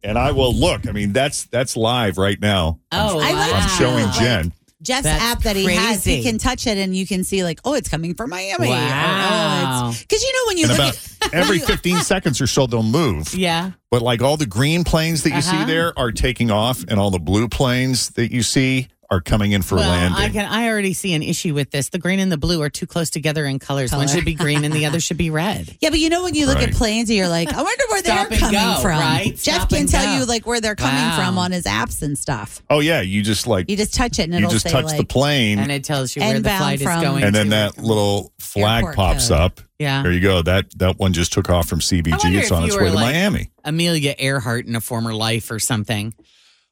and 0.02 0.16
i 0.18 0.32
will 0.32 0.54
look 0.54 0.88
i 0.88 0.92
mean 0.92 1.12
that's 1.12 1.44
that's 1.44 1.76
live 1.76 2.16
right 2.16 2.40
now 2.40 2.80
Oh, 2.92 3.20
I 3.20 3.32
like 3.32 3.54
i'm 3.54 3.68
showing 3.78 4.10
jen 4.12 4.52
Jeff's 4.84 5.02
That's 5.04 5.22
app 5.22 5.42
that 5.44 5.56
he 5.56 5.64
has, 5.74 6.04
he 6.04 6.22
can 6.22 6.38
touch 6.38 6.66
it 6.66 6.78
and 6.78 6.94
you 6.94 7.06
can 7.06 7.24
see 7.24 7.42
like, 7.42 7.58
oh, 7.64 7.74
it's 7.74 7.88
coming 7.88 8.14
from 8.14 8.30
Miami. 8.30 8.68
Wow. 8.68 9.92
Because 9.98 10.22
you 10.22 10.32
know 10.32 10.40
when 10.48 10.58
you 10.58 10.64
and 10.68 10.72
look 10.72 10.78
about 10.78 11.10
at 11.22 11.34
every 11.34 11.58
15 11.58 11.96
seconds 12.02 12.40
or 12.40 12.46
so 12.46 12.66
they'll 12.66 12.82
move 12.82 13.34
Yeah. 13.34 13.72
But 13.90 14.02
like 14.02 14.22
all 14.22 14.36
the 14.36 14.46
green 14.46 14.84
planes 14.84 15.22
that 15.24 15.30
you 15.34 15.40
see 15.42 15.56
Uh-huh. 15.56 15.64
there 15.66 15.98
are 15.98 16.12
taking 16.12 16.50
off, 16.50 16.84
and 16.88 16.98
all 17.00 17.10
the 17.10 17.18
blue 17.20 17.48
planes 17.48 18.10
that 18.10 18.30
you 18.32 18.42
see 18.42 18.88
are 19.14 19.20
coming 19.20 19.52
in 19.52 19.62
for 19.62 19.76
well, 19.76 19.88
landing. 19.88 20.18
I 20.22 20.28
can. 20.28 20.44
I 20.50 20.68
already 20.68 20.92
see 20.92 21.14
an 21.14 21.22
issue 21.22 21.54
with 21.54 21.70
this. 21.70 21.88
The 21.88 21.98
green 21.98 22.20
and 22.20 22.30
the 22.30 22.36
blue 22.36 22.60
are 22.62 22.68
too 22.70 22.86
close 22.86 23.10
together 23.10 23.44
in 23.46 23.58
colors. 23.58 23.92
One 23.92 24.08
should 24.08 24.24
be 24.24 24.34
green 24.34 24.64
and 24.64 24.74
the 24.74 24.86
other 24.86 25.00
should 25.00 25.16
be 25.16 25.30
red. 25.30 25.76
Yeah, 25.80 25.90
but 25.90 25.98
you 25.98 26.10
know 26.10 26.22
when 26.22 26.34
you 26.34 26.46
look 26.46 26.56
Right. 26.56 26.68
at 26.68 26.74
planes 26.74 27.08
and 27.10 27.16
you're 27.16 27.28
like, 27.28 27.52
I 27.52 27.62
wonder 27.62 27.84
where 27.90 28.02
they're 28.02 28.26
coming 28.38 28.52
go, 28.60 28.78
from. 28.82 28.90
right? 28.98 29.30
Jeff 29.36 29.38
Stop 29.62 29.68
can 29.70 29.86
tell 29.86 30.04
go. 30.04 30.18
you 30.20 30.24
like 30.26 30.46
where 30.46 30.60
they're 30.60 30.74
coming 30.76 30.94
Wow. 30.94 31.16
from 31.16 31.38
on 31.38 31.52
his 31.52 31.64
apps 31.64 32.02
and 32.02 32.18
stuff. 32.18 32.62
oh 32.70 32.80
yeah, 32.80 33.00
you 33.00 33.22
just 33.22 33.46
like 33.46 33.70
You 33.70 33.76
just 33.76 33.94
touch 33.94 34.18
it 34.18 34.24
and 34.24 34.32
you 34.32 34.38
it'll 34.38 34.50
just 34.50 34.64
say 34.64 34.70
touch 34.72 34.84
like 34.86 34.98
the 34.98 35.04
plane, 35.04 35.58
And 35.58 35.70
and, 35.70 35.72
it 35.72 35.84
tells 35.84 36.14
you 36.14 36.20
where 36.22 36.30
the 36.32 36.36
Inbound 36.38 36.58
flight 36.58 36.80
is 36.80 37.02
going 37.02 37.24
And 37.24 37.34
then 37.34 37.46
to. 37.46 37.50
that 37.50 37.78
little 37.78 38.32
flag 38.38 38.94
pops 38.94 39.28
code. 39.28 39.38
up. 39.38 39.60
Yeah. 39.78 40.02
There 40.02 40.12
you 40.12 40.20
go. 40.20 40.42
That 40.42 40.66
that 40.78 40.98
one 40.98 41.12
just 41.12 41.32
took 41.32 41.50
off 41.50 41.68
from 41.68 41.80
CVG. 41.80 42.34
It's 42.38 42.52
on 42.52 42.64
its 42.64 42.76
were 42.76 42.82
way 42.84 42.88
to 42.90 42.94
like 42.94 43.04
Miami. 43.14 43.50
Amelia 43.64 44.14
Earhart 44.18 44.66
in 44.66 44.76
a 44.76 44.80
former 44.80 45.12
life 45.14 45.50
or 45.50 45.58
something. 45.58 46.14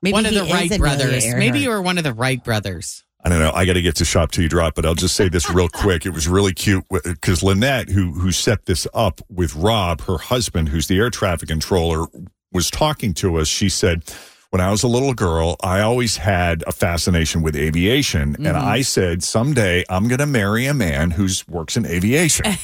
Maybe 0.03 0.13
one 0.13 0.27
of 0.27 0.33
he 0.33 0.39
the 0.39 0.45
is 0.45 0.53
Wright 0.53 0.67
Amelia 0.67 0.79
brothers. 0.79 1.25
Earhart. 1.25 1.39
Maybe 1.39 1.61
you 1.61 1.71
were 1.71 1.81
one 1.83 1.99
of 1.99 2.05
the 2.05 2.13
Wright 2.13 2.43
brothers. 2.43 3.05
I 3.25 3.29
don't 3.29 3.39
know. 3.39 3.53
I 3.55 3.65
got 3.67 3.75
to 3.75 3.83
get 3.83 3.95
to 3.97 4.05
shop 4.05 4.33
till 4.33 4.43
you 4.43 4.49
drop, 4.49 4.75
but 4.75 4.85
I'll 4.85 4.97
just 4.97 5.15
say 5.15 5.29
this 5.29 5.49
real 5.49 5.69
quick. 5.73 6.05
It 6.07 6.11
was 6.11 6.27
really 6.27 6.53
cute 6.53 6.85
because 6.91 7.43
Lynette, 7.43 7.89
who 7.89 8.13
who 8.13 8.33
set 8.33 8.67
this 8.67 8.87
up 8.95 9.21
with 9.31 9.55
Rob, 9.55 10.01
her 10.03 10.19
husband, 10.19 10.71
who's 10.71 10.89
the 10.89 10.99
air 10.99 11.09
traffic 11.11 11.49
controller, 11.49 12.07
was 12.53 12.69
talking 12.71 13.15
to 13.15 13.37
us. 13.37 13.47
She 13.47 13.69
said, 13.69 14.03
"When 14.51 14.61
I 14.61 14.73
was 14.73 14.83
a 14.83 14.89
little 14.89 15.15
girl, 15.15 15.55
I 15.63 15.83
always 15.83 16.17
had 16.17 16.65
a 16.67 16.73
fascination 16.73 17.43
with 17.43 17.55
aviation, 17.55 18.35
and 18.35 18.47
Mm-hmm. 18.47 18.67
I 18.67 18.81
said 18.83 19.23
someday 19.23 19.85
I'm 19.89 20.09
going 20.09 20.19
to 20.19 20.27
marry 20.27 20.67
a 20.67 20.75
man 20.75 21.13
who 21.13 21.29
works 21.49 21.77
in 21.77 21.87
aviation." 21.87 22.45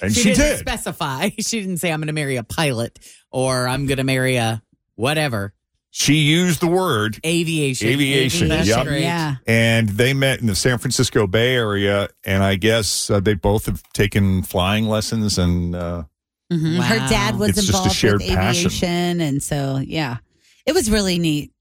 And 0.00 0.14
she, 0.14 0.22
didn't 0.32 0.38
did. 0.38 0.58
specify. 0.60 1.28
She 1.40 1.60
didn't 1.60 1.76
say 1.78 1.92
I'm 1.92 2.00
going 2.00 2.06
to 2.06 2.14
marry 2.14 2.36
a 2.36 2.44
pilot 2.44 2.98
or 3.30 3.68
I'm 3.68 3.84
going 3.86 3.98
to 3.98 4.04
marry 4.04 4.36
a 4.36 4.62
whatever 4.94 5.52
She 5.90 6.14
used 6.16 6.60
the 6.60 6.66
word 6.66 7.18
aviation. 7.24 7.88
Aviation, 7.88 8.48
That's 8.48 8.68
yep. 8.68 8.86
Yeah. 8.86 9.36
and 9.46 9.88
they 9.88 10.12
met 10.12 10.40
in 10.40 10.46
the 10.46 10.54
San 10.54 10.78
Francisco 10.78 11.26
Bay 11.26 11.54
Area, 11.54 12.08
and 12.24 12.42
I 12.42 12.56
guess 12.56 13.10
uh, 13.10 13.20
they 13.20 13.34
both 13.34 13.66
have 13.66 13.82
taken 13.94 14.42
flying 14.42 14.86
lessons 14.88 15.38
and. 15.38 15.74
Uh, 15.74 16.02
Mhm. 16.50 16.78
Wow. 16.78 16.84
Her 16.84 16.96
dad 17.10 17.38
was 17.38 17.50
It's 17.50 17.58
just 17.66 17.68
a 17.68 17.76
involved 17.76 17.94
shared 17.96 18.18
with 18.22 18.28
passion. 18.28 18.68
aviation, 18.68 19.20
and 19.20 19.42
so 19.42 19.82
yeah, 19.86 20.16
it 20.64 20.72
was 20.72 20.90
really 20.90 21.18
neat. 21.18 21.52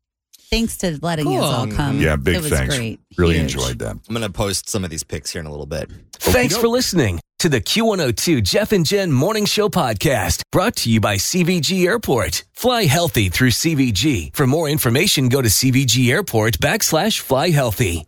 Thanks 0.49 0.77
to 0.77 0.97
letting 1.01 1.27
us 1.27 1.43
all 1.43 1.67
come. 1.67 1.99
Yeah, 1.99 2.15
big 2.15 2.35
it 2.37 2.41
was 2.43 2.51
thanks. 2.51 2.77
Great. 2.77 2.99
Really 3.17 3.35
Huge. 3.35 3.55
enjoyed 3.55 3.79
that. 3.79 3.91
I'm 3.91 4.15
going 4.15 4.21
to 4.21 4.29
post 4.29 4.69
some 4.69 4.83
of 4.83 4.89
these 4.89 5.03
pics 5.03 5.31
here 5.31 5.41
in 5.41 5.45
a 5.45 5.51
little 5.51 5.65
bit. 5.65 5.91
Thanks 6.13 6.55
for 6.55 6.67
listening 6.67 7.19
to 7.39 7.49
the 7.49 7.59
Q102 7.61 8.43
Jeff 8.43 8.71
and 8.71 8.85
Jen 8.85 9.11
Morning 9.11 9.45
Show 9.45 9.69
podcast 9.69 10.41
brought 10.51 10.75
to 10.77 10.89
you 10.89 10.99
by 11.01 11.17
CVG 11.17 11.85
Airport. 11.85 12.45
Fly 12.53 12.85
healthy 12.85 13.29
through 13.29 13.51
CVG. 13.51 14.35
For 14.35 14.47
more 14.47 14.69
information, 14.69 15.29
go 15.29 15.41
to 15.41 15.49
CVG 15.49 16.09
Airport 16.11 16.59
backslash 16.59 17.19
fly 17.19 17.49
healthy. 17.49 18.05